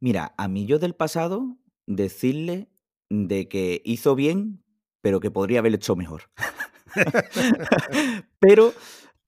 Mira, 0.00 0.34
a 0.38 0.48
mi 0.48 0.66
yo 0.66 0.78
del 0.78 0.94
pasado, 0.94 1.58
decirle 1.86 2.70
de 3.10 3.48
que 3.48 3.82
hizo 3.84 4.14
bien, 4.14 4.64
pero 5.02 5.20
que 5.20 5.30
podría 5.30 5.58
haber 5.58 5.74
hecho 5.74 5.94
mejor. 5.94 6.30
pero, 8.38 8.72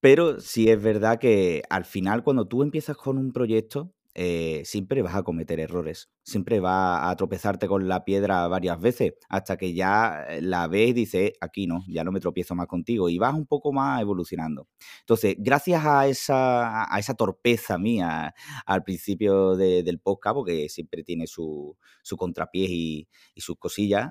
pero 0.04 0.38
sí 0.38 0.68
es 0.68 0.82
verdad 0.82 1.18
que 1.18 1.62
al 1.70 1.86
final, 1.86 2.22
cuando 2.22 2.46
tú 2.46 2.62
empiezas 2.62 2.94
con 2.94 3.16
un 3.16 3.32
proyecto, 3.32 3.94
eh, 4.14 4.60
siempre 4.66 5.00
vas 5.00 5.14
a 5.14 5.22
cometer 5.22 5.58
errores, 5.60 6.10
siempre 6.22 6.60
vas 6.60 7.10
a 7.10 7.16
tropezarte 7.16 7.66
con 7.66 7.88
la 7.88 8.04
piedra 8.04 8.46
varias 8.48 8.78
veces 8.78 9.14
hasta 9.30 9.56
que 9.56 9.72
ya 9.72 10.26
eh, 10.28 10.42
la 10.42 10.68
ves 10.68 10.90
y 10.90 10.92
dices, 10.92 11.32
aquí 11.40 11.66
no, 11.66 11.82
ya 11.88 12.04
no 12.04 12.12
me 12.12 12.20
tropiezo 12.20 12.54
más 12.54 12.66
contigo 12.66 13.08
y 13.08 13.16
vas 13.16 13.32
un 13.32 13.46
poco 13.46 13.72
más 13.72 13.98
evolucionando. 14.02 14.68
Entonces, 15.00 15.36
gracias 15.38 15.86
a 15.86 16.06
esa, 16.06 16.94
a 16.94 16.98
esa 16.98 17.14
torpeza 17.14 17.78
mía 17.78 18.34
al 18.66 18.84
principio 18.84 19.56
del 19.56 20.00
podcast, 20.00 20.34
porque 20.34 20.68
siempre 20.68 21.02
tiene 21.02 21.26
su, 21.26 21.78
su 22.02 22.18
contrapié 22.18 22.66
y, 22.68 23.08
sus 23.36 23.56
cosillas, 23.56 24.10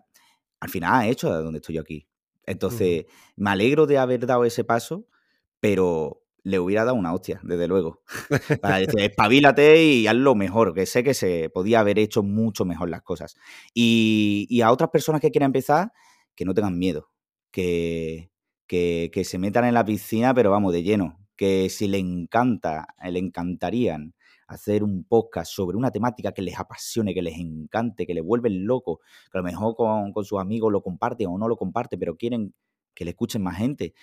al 0.60 0.70
final 0.72 0.92
ha 0.92 1.08
hecho 1.08 1.32
a 1.32 1.38
donde 1.38 1.60
estoy 1.60 1.76
yo 1.76 1.82
aquí. 1.82 2.08
Entonces, 2.48 3.06
me 3.36 3.52
alegro 3.52 3.86
de 3.86 4.00
haber 4.00 4.26
dado 4.26 4.44
ese 4.44 4.64
paso, 4.64 5.06
pero 5.64 6.22
le 6.44 6.60
hubiera 6.60 6.84
dado 6.84 6.98
una 6.98 7.14
hostia, 7.14 7.40
desde 7.42 7.70
luego. 7.70 8.02
Para 8.62 8.80
decir, 8.80 9.00
espabilate 9.00 9.82
y 9.82 10.08
hazlo 10.08 10.36
mejor, 10.36 10.74
que 10.74 10.86
sé 10.86 11.06
que 11.06 11.14
se 11.14 11.50
podía 11.50 11.80
haber 11.80 12.00
hecho 12.00 12.22
mucho 12.22 12.66
mejor 12.66 12.90
las 12.90 13.02
cosas. 13.02 13.38
Y, 13.74 14.60
a 14.62 14.74
otras 14.74 14.90
personas 14.90 15.22
que 15.22 15.32
quieran 15.32 15.48
empezar, 15.48 15.94
que 16.36 16.44
no 16.44 16.54
tengan 16.54 16.78
miedo, 16.78 17.12
que, 17.50 18.30
que, 18.68 19.10
que, 19.14 19.24
se 19.24 19.38
metan 19.38 19.64
en 19.64 19.74
la 19.74 19.86
piscina, 19.86 20.34
pero 20.34 20.52
vamos, 20.52 20.74
de 20.74 20.84
lleno. 20.84 21.18
Que 21.38 21.70
si 21.70 21.88
le 21.88 21.98
encanta, 21.98 22.86
le 23.02 23.20
encantarían 23.20 24.14
hacer 24.48 24.84
un 24.84 25.06
podcast 25.06 25.50
sobre 25.50 25.78
una 25.78 25.92
temática 25.92 26.34
que 26.34 26.42
les 26.42 26.60
apasione, 26.60 27.14
que 27.14 27.22
les 27.22 27.38
encante, 27.38 28.06
que 28.06 28.14
les 28.14 28.24
vuelve 28.24 28.50
loco, 28.50 29.00
que 29.32 29.38
a 29.38 29.42
lo 29.42 29.46
mejor 29.46 29.78
con, 29.78 30.12
con 30.12 30.26
sus 30.26 30.42
amigos 30.42 30.74
lo 30.74 30.84
comparten 30.84 31.28
o 31.28 31.38
no 31.38 31.48
lo 31.48 31.56
comparten, 31.56 31.98
pero 32.00 32.18
quieren 32.18 32.54
que 32.94 33.06
le 33.06 33.12
escuchen 33.12 33.42
más 33.42 33.58
gente, 33.58 33.94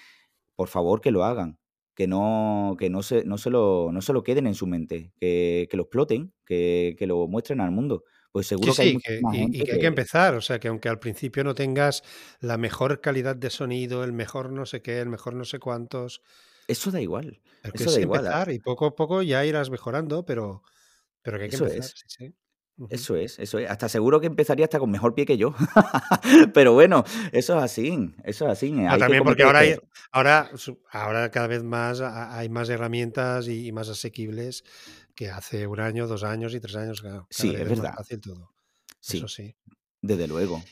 por 0.60 0.68
favor 0.68 1.00
que 1.00 1.10
lo 1.10 1.24
hagan 1.24 1.58
que 1.94 2.06
no, 2.06 2.76
que 2.78 2.90
no, 2.90 3.02
se, 3.02 3.24
no, 3.24 3.38
se, 3.38 3.48
lo, 3.48 3.88
no 3.92 4.02
se 4.02 4.12
lo 4.12 4.22
queden 4.22 4.46
en 4.46 4.54
su 4.54 4.66
mente, 4.66 5.14
que, 5.18 5.66
que 5.70 5.76
lo 5.78 5.84
exploten, 5.84 6.34
que, 6.44 6.96
que, 6.98 7.06
lo 7.06 7.26
muestren 7.28 7.62
al 7.62 7.70
mundo. 7.70 8.04
Pues 8.30 8.46
seguro 8.46 8.74
sí, 8.74 8.98
que 8.98 9.12
hay 9.14 9.20
que, 9.22 9.38
y, 9.38 9.60
y 9.62 9.64
que 9.64 9.72
hay 9.72 9.78
que 9.80 9.86
empezar, 9.86 10.34
o 10.34 10.42
sea, 10.42 10.58
que 10.60 10.68
aunque 10.68 10.90
al 10.90 10.98
principio 10.98 11.44
no 11.44 11.54
tengas 11.54 12.02
la 12.40 12.58
mejor 12.58 13.00
calidad 13.00 13.36
de 13.36 13.48
sonido, 13.48 14.04
el 14.04 14.12
mejor 14.12 14.52
no 14.52 14.66
sé 14.66 14.82
qué, 14.82 15.00
el 15.00 15.08
mejor 15.08 15.34
no 15.34 15.44
sé 15.44 15.58
cuántos. 15.60 16.20
Eso 16.68 16.90
da 16.90 17.00
igual. 17.00 17.40
Pero 17.62 17.72
que 17.72 17.82
Eso 17.82 17.90
es 17.90 17.96
da 17.96 18.02
igual. 18.02 18.20
empezar 18.20 18.52
y 18.52 18.58
poco 18.58 18.84
a 18.86 18.94
poco 18.94 19.22
ya 19.22 19.46
irás 19.46 19.70
mejorando, 19.70 20.26
pero, 20.26 20.62
pero 21.22 21.38
que 21.38 21.44
hay 21.44 21.50
que 21.50 21.56
Eso 21.56 21.64
empezar. 21.64 21.84
es. 21.86 21.94
Sí, 21.96 22.04
sí. 22.06 22.34
Eso 22.88 23.16
es, 23.16 23.38
eso 23.38 23.58
es. 23.58 23.68
Hasta 23.70 23.88
seguro 23.88 24.20
que 24.20 24.26
empezaría 24.26 24.64
hasta 24.64 24.78
con 24.78 24.90
mejor 24.90 25.14
pie 25.14 25.26
que 25.26 25.36
yo. 25.36 25.54
Pero 26.54 26.72
bueno, 26.72 27.04
eso 27.32 27.56
es 27.58 27.62
así, 27.64 28.14
eso 28.24 28.46
es 28.46 28.52
así. 28.52 28.72
Ah, 28.78 28.92
Hay 28.92 28.98
que 28.98 28.98
también 29.00 29.22
porque 29.24 29.42
ahora, 29.42 29.58
hay, 29.60 29.76
ahora, 30.12 30.50
ahora 30.90 31.30
cada 31.30 31.46
vez 31.48 31.62
más 31.62 32.00
ha- 32.00 32.36
hay 32.38 32.48
más 32.48 32.68
herramientas 32.70 33.48
y, 33.48 33.66
y 33.66 33.72
más 33.72 33.88
asequibles 33.88 34.64
que 35.14 35.28
hace 35.30 35.66
un 35.66 35.80
año, 35.80 36.06
dos 36.06 36.24
años 36.24 36.54
y 36.54 36.60
tres 36.60 36.76
años. 36.76 37.02
Cada 37.02 37.26
Sí, 37.28 37.48
vez 37.50 37.56
es 37.56 37.62
es 37.62 37.68
más 37.68 37.78
verdad. 37.80 37.94
fácil 37.96 38.20
todo. 38.20 38.54
Sí, 39.00 39.18
Eso 39.18 39.28
sí. 39.28 39.54
desde 40.00 40.26
luego. 40.28 40.62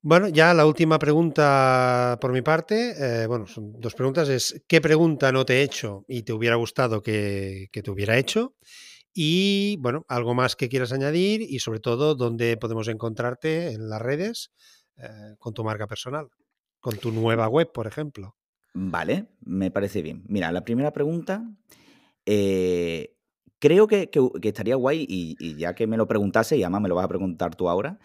Bueno, 0.00 0.28
ya 0.28 0.54
la 0.54 0.64
última 0.64 0.98
pregunta 0.98 2.16
por 2.20 2.32
mi 2.32 2.40
parte, 2.40 2.94
eh, 3.22 3.26
bueno, 3.26 3.46
son 3.48 3.80
dos 3.80 3.94
preguntas, 3.94 4.28
es 4.28 4.62
¿qué 4.68 4.80
pregunta 4.80 5.32
no 5.32 5.44
te 5.44 5.54
he 5.58 5.62
hecho 5.62 6.04
y 6.06 6.22
te 6.22 6.32
hubiera 6.32 6.54
gustado 6.56 7.02
que, 7.02 7.68
que 7.72 7.82
te 7.82 7.90
hubiera 7.90 8.16
hecho? 8.16 8.54
Y 9.14 9.76
bueno, 9.80 10.04
algo 10.08 10.34
más 10.34 10.56
que 10.56 10.68
quieras 10.68 10.92
añadir 10.92 11.42
y 11.42 11.58
sobre 11.58 11.80
todo 11.80 12.14
dónde 12.14 12.56
podemos 12.56 12.88
encontrarte 12.88 13.72
en 13.72 13.88
las 13.88 14.00
redes 14.00 14.52
eh, 14.96 15.34
con 15.38 15.54
tu 15.54 15.64
marca 15.64 15.86
personal, 15.86 16.28
con 16.80 16.96
tu 16.98 17.10
nueva 17.12 17.48
web, 17.48 17.70
por 17.72 17.86
ejemplo. 17.86 18.36
Vale, 18.74 19.26
me 19.40 19.70
parece 19.70 20.02
bien. 20.02 20.24
Mira, 20.28 20.52
la 20.52 20.64
primera 20.64 20.92
pregunta, 20.92 21.42
eh, 22.26 23.14
creo 23.58 23.86
que, 23.86 24.10
estaría 24.42 24.76
guay 24.76 25.06
y, 25.08 25.56
ya 25.56 25.74
que 25.74 25.86
me 25.86 25.96
lo 25.96 26.06
preguntase, 26.06 26.56
y 26.56 26.62
además 26.62 26.82
me 26.82 26.88
lo 26.88 26.94
vas 26.94 27.04
a 27.04 27.08
preguntar 27.08 27.54
tú 27.54 27.68
ahora, 27.68 27.98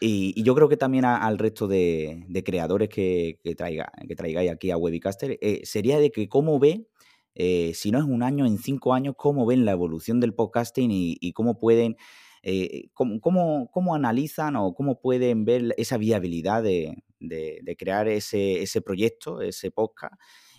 y, 0.00 0.42
yo 0.42 0.54
creo 0.54 0.68
que 0.68 0.76
también 0.76 1.04
al 1.04 1.38
resto 1.38 1.66
de, 1.66 2.24
de 2.28 2.44
creadores 2.44 2.88
que, 2.88 3.38
que, 3.42 3.54
traiga, 3.54 3.90
que 4.06 4.16
traigáis 4.16 4.50
aquí 4.50 4.70
a 4.70 4.76
Webicaster, 4.76 5.38
eh, 5.40 5.60
sería 5.64 5.98
de 5.98 6.10
que 6.10 6.28
cómo 6.28 6.58
ve, 6.58 6.86
eh, 7.34 7.72
si 7.74 7.90
no 7.90 7.98
es 7.98 8.04
un 8.04 8.22
año, 8.22 8.46
en 8.46 8.58
cinco 8.58 8.94
años, 8.94 9.14
cómo 9.16 9.46
ven 9.46 9.64
la 9.64 9.72
evolución 9.72 10.20
del 10.20 10.34
podcasting 10.34 10.90
y, 10.92 11.32
cómo 11.32 11.58
pueden, 11.58 11.96
eh, 12.42 12.88
cómo, 12.94 13.20
cómo- 13.20 13.70
cómo 13.72 13.94
analizan 13.94 14.56
o 14.56 14.74
cómo 14.74 15.00
pueden 15.00 15.44
ver 15.44 15.74
esa 15.78 15.96
viabilidad 15.98 16.62
de, 16.62 16.94
de- 17.20 17.60
de 17.62 17.76
crear 17.76 18.08
ese, 18.08 18.62
ese 18.62 18.80
proyecto, 18.82 19.40
ese 19.42 19.70
podcast, 19.70 20.14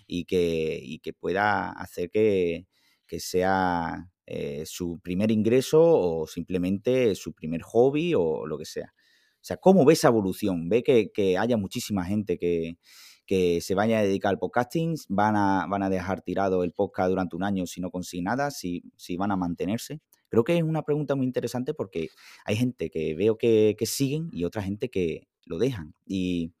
y 0.06 0.24
que, 0.24 0.78
y 0.82 0.98
que 1.00 1.12
pueda 1.12 1.70
hacer 1.70 2.10
que, 2.10 2.66
que 3.06 3.20
sea 3.20 4.10
eh, 4.26 4.64
su 4.66 4.98
primer 5.00 5.30
ingreso 5.30 5.80
o 5.82 6.26
simplemente 6.26 7.14
su 7.14 7.32
primer 7.34 7.62
hobby 7.62 8.14
o 8.14 8.46
lo 8.46 8.58
que 8.58 8.64
sea. 8.64 8.92
O 9.36 9.44
sea, 9.46 9.56
¿cómo 9.58 9.84
ve 9.84 9.92
esa 9.94 10.08
evolución? 10.08 10.68
¿Ve 10.68 10.82
que, 10.82 11.10
que 11.12 11.38
haya 11.38 11.56
muchísima 11.56 12.04
gente 12.04 12.36
que, 12.38 12.78
que 13.26 13.60
se 13.60 13.74
vaya 13.74 13.98
a 13.98 14.02
dedicar 14.02 14.30
al 14.30 14.38
podcasting? 14.38 14.94
¿Van 15.08 15.36
a, 15.36 15.66
van 15.68 15.82
a 15.82 15.90
dejar 15.90 16.22
tirado 16.22 16.64
el 16.64 16.72
podcast 16.72 17.10
durante 17.10 17.36
un 17.36 17.42
año 17.44 17.66
si 17.66 17.80
no 17.80 17.90
consiguen 17.90 18.24
nada? 18.24 18.50
¿Si, 18.50 18.82
si 18.96 19.16
van 19.16 19.32
a 19.32 19.36
mantenerse? 19.36 20.00
Creo 20.28 20.44
que 20.44 20.56
es 20.56 20.62
una 20.62 20.82
pregunta 20.82 21.14
muy 21.14 21.26
interesante 21.26 21.74
porque 21.74 22.08
hay 22.44 22.56
gente 22.56 22.90
que 22.90 23.14
veo 23.14 23.36
que, 23.36 23.76
que 23.78 23.86
siguen 23.86 24.28
y 24.32 24.44
otra 24.44 24.62
gente 24.62 24.88
que 24.88 25.28
lo 25.44 25.58
dejan. 25.58 25.94
Y, 26.06 26.52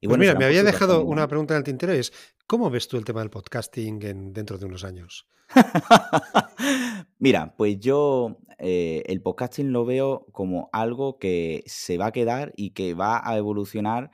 y 0.00 0.06
Pues 0.06 0.10
bueno, 0.10 0.20
mira, 0.20 0.30
serán 0.32 0.38
me 0.38 0.44
había 0.46 0.62
dejado 0.62 1.04
una 1.04 1.28
pregunta 1.28 1.54
en 1.54 1.58
el 1.58 1.64
tintero 1.64 1.94
y 1.94 1.98
es 1.98 2.12
¿cómo 2.46 2.70
ves 2.70 2.88
tú 2.88 2.96
el 2.96 3.04
tema 3.04 3.20
del 3.20 3.30
podcasting 3.30 4.02
en- 4.04 4.32
dentro 4.32 4.56
de 4.58 4.66
unos 4.66 4.84
años? 4.84 5.26
Mira, 7.18 7.54
pues 7.56 7.78
yo 7.80 8.38
eh, 8.58 9.02
el 9.06 9.20
podcasting 9.22 9.72
lo 9.72 9.84
veo 9.84 10.26
como 10.32 10.68
algo 10.72 11.18
que 11.18 11.62
se 11.66 11.98
va 11.98 12.06
a 12.06 12.12
quedar 12.12 12.52
y 12.56 12.70
que 12.70 12.94
va 12.94 13.20
a 13.28 13.36
evolucionar 13.36 14.10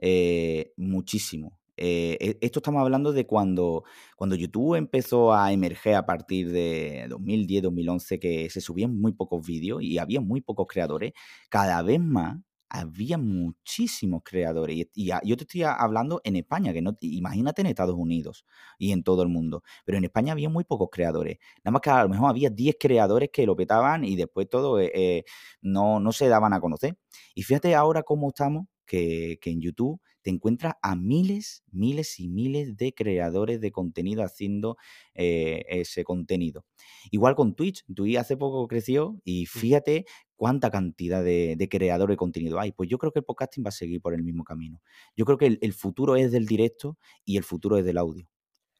eh, 0.00 0.72
muchísimo. 0.76 1.58
Eh, 1.76 2.18
e- 2.20 2.38
esto 2.42 2.58
estamos 2.58 2.82
hablando 2.82 3.12
de 3.12 3.26
cuando, 3.26 3.84
cuando 4.16 4.36
YouTube 4.36 4.76
empezó 4.76 5.32
a 5.32 5.52
emerger 5.52 5.94
a 5.94 6.06
partir 6.06 6.50
de 6.52 7.06
2010, 7.08 7.62
2011, 7.62 8.18
que 8.18 8.50
se 8.50 8.60
subían 8.60 8.98
muy 9.00 9.12
pocos 9.12 9.46
vídeos 9.46 9.82
y 9.82 9.98
había 9.98 10.20
muy 10.20 10.40
pocos 10.42 10.66
creadores. 10.68 11.12
Cada 11.48 11.82
vez 11.82 12.00
más 12.00 12.38
había 12.70 13.18
muchísimos 13.18 14.22
creadores. 14.24 14.86
Y, 14.94 15.06
yo 15.24 15.36
te 15.36 15.42
estoy 15.44 15.64
hablando 15.64 16.20
en 16.24 16.36
España, 16.36 16.72
que 16.72 16.80
no, 16.80 16.96
imagínate 17.00 17.62
en 17.62 17.66
Estados 17.66 17.96
Unidos 17.96 18.46
y 18.78 18.92
en 18.92 19.02
todo 19.02 19.22
el 19.22 19.28
mundo. 19.28 19.62
Pero 19.84 19.98
en 19.98 20.04
España 20.04 20.32
había 20.32 20.48
muy 20.48 20.64
pocos 20.64 20.88
creadores. 20.90 21.38
Nada 21.64 21.72
más 21.72 21.82
que 21.82 21.90
a 21.90 22.04
lo 22.04 22.08
mejor 22.08 22.30
había 22.30 22.48
10 22.50 22.76
creadores 22.78 23.30
que 23.32 23.44
lo 23.44 23.56
petaban 23.56 24.04
y 24.04 24.16
después 24.16 24.48
todo 24.48 24.78
eh, 24.80 24.92
eh, 24.94 25.24
no, 25.62 25.98
no 26.00 26.12
se 26.12 26.28
daban 26.28 26.52
a 26.52 26.60
conocer. 26.60 26.96
Y 27.34 27.42
fíjate 27.42 27.74
ahora 27.74 28.02
cómo 28.04 28.28
estamos, 28.28 28.66
que, 28.90 29.38
que 29.40 29.50
en 29.50 29.60
YouTube 29.60 30.00
te 30.22 30.30
encuentras 30.30 30.74
a 30.82 30.96
miles, 30.96 31.62
miles 31.70 32.18
y 32.18 32.28
miles 32.28 32.76
de 32.76 32.92
creadores 32.92 33.60
de 33.60 33.70
contenido 33.70 34.24
haciendo 34.24 34.76
eh, 35.14 35.64
ese 35.68 36.02
contenido. 36.02 36.64
Igual 37.12 37.36
con 37.36 37.54
Twitch, 37.54 37.84
Twitch 37.94 38.16
hace 38.16 38.36
poco 38.36 38.66
creció 38.66 39.20
y 39.24 39.46
fíjate 39.46 40.06
cuánta 40.34 40.72
cantidad 40.72 41.22
de, 41.22 41.54
de 41.56 41.68
creadores 41.68 42.14
de 42.14 42.18
contenido 42.18 42.58
hay. 42.58 42.72
Pues 42.72 42.88
yo 42.90 42.98
creo 42.98 43.12
que 43.12 43.20
el 43.20 43.24
podcasting 43.24 43.64
va 43.64 43.68
a 43.68 43.72
seguir 43.72 44.00
por 44.00 44.12
el 44.12 44.24
mismo 44.24 44.42
camino. 44.42 44.82
Yo 45.16 45.24
creo 45.24 45.38
que 45.38 45.46
el, 45.46 45.58
el 45.62 45.72
futuro 45.72 46.16
es 46.16 46.32
del 46.32 46.46
directo 46.46 46.98
y 47.24 47.36
el 47.36 47.44
futuro 47.44 47.78
es 47.78 47.84
del 47.84 47.96
audio. 47.96 48.28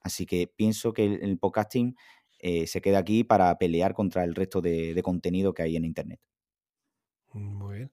Así 0.01 0.27
que 0.27 0.49
pienso 0.49 0.93
que 0.93 1.05
el, 1.05 1.23
el 1.23 1.39
podcasting 1.39 1.95
eh, 2.41 2.67
se 2.67 2.81
queda 2.81 2.99
aquí 2.99 3.23
para 3.23 3.57
pelear 3.59 3.95
contra 3.95 4.25
el 4.25 4.35
resto 4.35 4.61
de, 4.61 4.93
de 4.93 5.03
contenido 5.05 5.55
que 5.55 5.63
hay 5.63 5.77
en 5.77 5.85
Internet. 5.85 6.21
Muy 7.33 7.77
bien. 7.77 7.91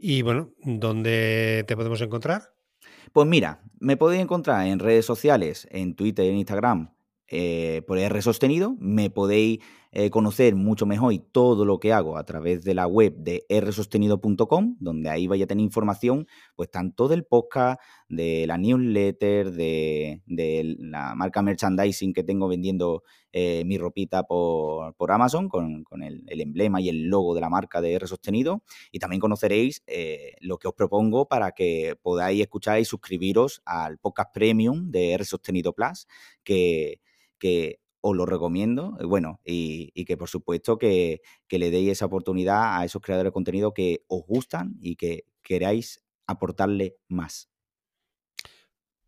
Y 0.00 0.22
bueno, 0.22 0.52
¿dónde 0.62 1.64
te 1.66 1.76
podemos 1.76 2.00
encontrar? 2.00 2.54
Pues 3.12 3.26
mira, 3.26 3.64
me 3.80 3.96
podéis 3.96 4.22
encontrar 4.22 4.64
en 4.68 4.78
redes 4.78 5.04
sociales, 5.04 5.66
en 5.72 5.96
Twitter 5.96 6.24
y 6.24 6.28
en 6.28 6.36
Instagram, 6.36 6.94
eh, 7.26 7.82
por 7.84 7.98
R 7.98 8.22
Sostenido. 8.22 8.76
Me 8.78 9.10
podéis 9.10 9.58
eh, 9.90 10.10
conocer 10.10 10.54
mucho 10.54 10.86
mejor 10.86 11.12
y 11.12 11.18
todo 11.18 11.64
lo 11.64 11.80
que 11.80 11.92
hago 11.92 12.18
a 12.18 12.24
través 12.24 12.62
de 12.64 12.74
la 12.74 12.86
web 12.86 13.14
de 13.16 13.44
rsostenido.com, 13.48 14.76
donde 14.80 15.08
ahí 15.08 15.26
vais 15.26 15.42
a 15.42 15.46
tener 15.46 15.64
información, 15.64 16.26
pues 16.56 16.70
tanto 16.70 17.08
del 17.08 17.24
podcast, 17.24 17.80
de 18.08 18.46
la 18.46 18.58
newsletter, 18.58 19.52
de, 19.52 20.22
de 20.26 20.76
la 20.78 21.14
marca 21.14 21.42
merchandising 21.42 22.12
que 22.12 22.24
tengo 22.24 22.48
vendiendo 22.48 23.02
eh, 23.32 23.62
mi 23.66 23.76
ropita 23.76 24.24
por, 24.24 24.94
por 24.94 25.12
Amazon, 25.12 25.48
con, 25.48 25.84
con 25.84 26.02
el, 26.02 26.24
el 26.28 26.40
emblema 26.40 26.80
y 26.80 26.88
el 26.88 27.04
logo 27.08 27.34
de 27.34 27.40
la 27.40 27.50
marca 27.50 27.80
de 27.80 27.94
R 27.94 28.06
Sostenido. 28.06 28.62
Y 28.90 28.98
también 28.98 29.20
conoceréis 29.20 29.82
eh, 29.86 30.32
lo 30.40 30.58
que 30.58 30.68
os 30.68 30.74
propongo 30.74 31.28
para 31.28 31.52
que 31.52 31.96
podáis 32.00 32.40
escuchar 32.40 32.80
y 32.80 32.84
suscribiros 32.84 33.62
al 33.64 33.98
podcast 33.98 34.32
premium 34.32 34.90
de 34.90 35.12
R 35.12 35.24
Sostenido 35.24 35.72
Plus, 35.74 36.06
que, 36.42 37.00
que 37.38 37.80
os 38.00 38.16
lo 38.16 38.26
recomiendo. 38.26 38.96
eh, 39.00 39.04
Bueno, 39.04 39.40
y, 39.44 40.04
que 40.04 40.16
por 40.16 40.28
supuesto 40.28 40.78
que, 40.78 41.20
que 41.48 41.58
le 41.58 41.70
deis 41.70 41.90
esa 41.92 42.06
oportunidad 42.06 42.78
a 42.78 42.84
esos 42.84 43.02
creadores 43.02 43.30
de 43.30 43.34
contenido 43.34 43.74
que 43.74 44.04
os 44.08 44.22
gustan 44.26 44.76
y 44.80 44.96
que 44.96 45.24
queráis 45.42 46.04
aportarle 46.26 46.96
más. 47.08 47.48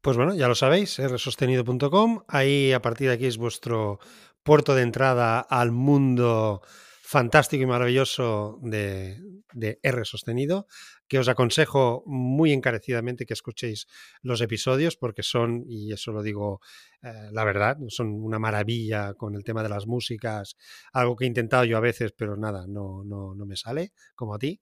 Pues 0.02 0.16
bueno, 0.16 0.34
ya 0.34 0.48
lo 0.48 0.54
sabéis, 0.54 0.98
rsostenido.com. 0.98 2.22
Ahí 2.28 2.72
a 2.72 2.80
partir 2.80 3.08
de 3.08 3.14
aquí 3.14 3.26
es 3.26 3.36
vuestro 3.36 3.98
puerto 4.42 4.74
de 4.74 4.82
entrada 4.82 5.40
al 5.40 5.72
mundo 5.72 6.62
fantástico 7.10 7.64
y 7.64 7.66
maravilloso 7.66 8.60
de, 8.62 9.20
de 9.52 9.80
R 9.82 10.04
sostenido, 10.04 10.68
que 11.08 11.18
os 11.18 11.26
aconsejo 11.28 12.04
muy 12.06 12.52
encarecidamente 12.52 13.26
que 13.26 13.34
escuchéis 13.34 13.88
los 14.22 14.40
episodios 14.40 14.96
porque 14.96 15.24
son, 15.24 15.64
y 15.68 15.92
eso 15.92 16.12
lo 16.12 16.22
digo 16.22 16.60
eh, 17.02 17.30
la 17.32 17.42
verdad, 17.42 17.78
son 17.88 18.12
una 18.22 18.38
maravilla 18.38 19.14
con 19.14 19.34
el 19.34 19.42
tema 19.42 19.64
de 19.64 19.70
las 19.70 19.88
músicas, 19.88 20.56
algo 20.92 21.16
que 21.16 21.24
he 21.24 21.26
intentado 21.26 21.64
yo 21.64 21.76
a 21.78 21.80
veces, 21.80 22.12
pero 22.12 22.36
nada, 22.36 22.66
no, 22.68 23.02
no, 23.02 23.34
no 23.34 23.44
me 23.44 23.56
sale 23.56 23.92
como 24.14 24.36
a 24.36 24.38
ti. 24.38 24.60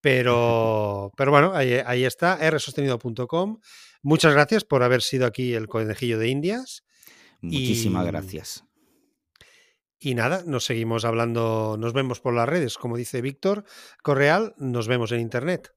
Pero, 0.00 1.12
pero 1.16 1.30
bueno, 1.30 1.52
ahí, 1.54 1.74
ahí 1.86 2.04
está, 2.04 2.36
rsostenido.com. 2.50 3.60
Muchas 4.02 4.32
gracias 4.32 4.64
por 4.64 4.82
haber 4.82 5.02
sido 5.02 5.24
aquí 5.24 5.54
el 5.54 5.68
conejillo 5.68 6.18
de 6.18 6.30
Indias. 6.30 6.82
Muchísimas 7.42 8.02
Y- 8.02 8.06
gracias. 8.08 8.64
Y 9.98 10.14
nada, 10.14 10.42
nos 10.46 10.64
seguimos 10.64 11.04
hablando, 11.04 11.76
nos 11.78 11.92
vemos 11.92 12.20
por 12.20 12.34
las 12.34 12.48
redes, 12.48 12.76
como 12.76 12.96
dice 12.96 13.22
Víctor 13.22 13.64
Correal, 14.02 14.54
nos 14.58 14.88
vemos 14.88 15.12
en 15.12 15.20
internet. 15.20 15.74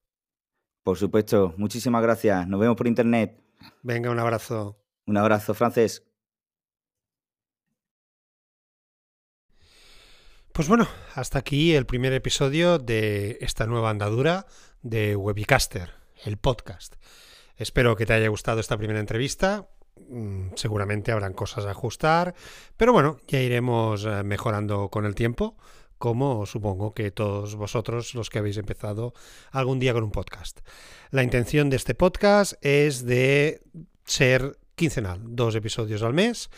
Por 0.84 0.98
supuesto, 0.98 1.54
muchísimas 1.58 2.02
gracias. 2.02 2.48
Nos 2.48 2.60
vemos 2.60 2.76
por 2.76 2.88
internet. 2.88 3.40
Venga, 3.82 4.10
un 4.10 4.20
abrazo. 4.20 4.82
Un 5.06 5.18
abrazo, 5.18 5.54
Frances. 5.54 6.04
Pues 10.52 10.68
bueno, 10.68 10.88
hasta 11.16 11.40
aquí 11.40 11.74
el 11.74 11.86
primer 11.86 12.12
episodio 12.12 12.80
de 12.80 13.38
esta 13.40 13.66
nueva 13.66 13.92
andadura 13.92 14.46
de 14.82 15.16
Webicaster, 15.16 15.94
el 16.26 16.38
podcast. 16.38 16.96
Espero 17.56 17.96
que 17.96 18.06
te 18.06 18.14
haya 18.14 18.28
gustado 18.28 18.60
esta 18.60 18.78
primera 18.78 19.00
entrevista. 19.00 19.70
Mm, 20.10 20.54
seguramente 20.56 21.12
habrán 21.12 21.34
cosas 21.34 21.66
a 21.66 21.72
ajustar, 21.72 22.34
pero 22.78 22.94
bueno, 22.94 23.18
ya 23.28 23.40
iremos 23.42 24.06
eh, 24.06 24.24
mejorando 24.24 24.90
con 24.90 25.06
el 25.06 25.14
tiempo, 25.16 25.58
como 25.98 26.46
supongo 26.46 26.94
que 26.94 27.12
todos 27.12 27.56
vosotros 27.56 28.16
los 28.16 28.30
que 28.30 28.40
habéis 28.40 28.58
empezado 28.58 29.14
algún 29.52 29.80
día 29.80 29.94
con 29.94 30.04
un 30.04 30.12
podcast. 30.12 30.62
La 31.12 31.24
intención 31.24 31.70
de 31.70 31.76
este 31.76 31.94
podcast 31.94 32.54
es 32.62 33.06
de 33.06 33.62
ser 34.06 34.58
quincenal, 34.76 35.20
dos 35.24 35.56
episodios 35.56 36.02
al 36.02 36.14
mes. 36.14 36.50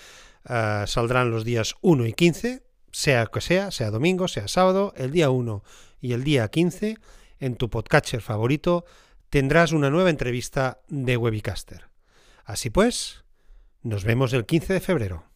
Eh, 0.47 0.83
saldrán 0.87 1.31
los 1.31 1.43
días 1.43 1.75
1 1.81 2.05
y 2.05 2.13
15, 2.13 2.63
sea 2.91 3.25
que 3.25 3.41
sea, 3.41 3.71
sea 3.71 3.91
domingo, 3.91 4.27
sea 4.27 4.47
sábado, 4.47 4.93
el 4.95 5.11
día 5.11 5.29
1 5.29 5.63
y 5.99 6.13
el 6.13 6.23
día 6.23 6.47
15, 6.47 6.97
en 7.39 7.55
tu 7.55 7.69
podcatcher 7.69 8.21
favorito, 8.21 8.85
tendrás 9.29 9.71
una 9.71 9.89
nueva 9.89 10.09
entrevista 10.09 10.81
de 10.87 11.17
Webicaster. 11.17 11.89
Así 12.45 12.69
pues, 12.69 13.20
nos 13.83 14.03
vemos 14.03 14.33
el 14.33 14.45
15 14.45 14.73
de 14.73 14.79
febrero. 14.79 15.30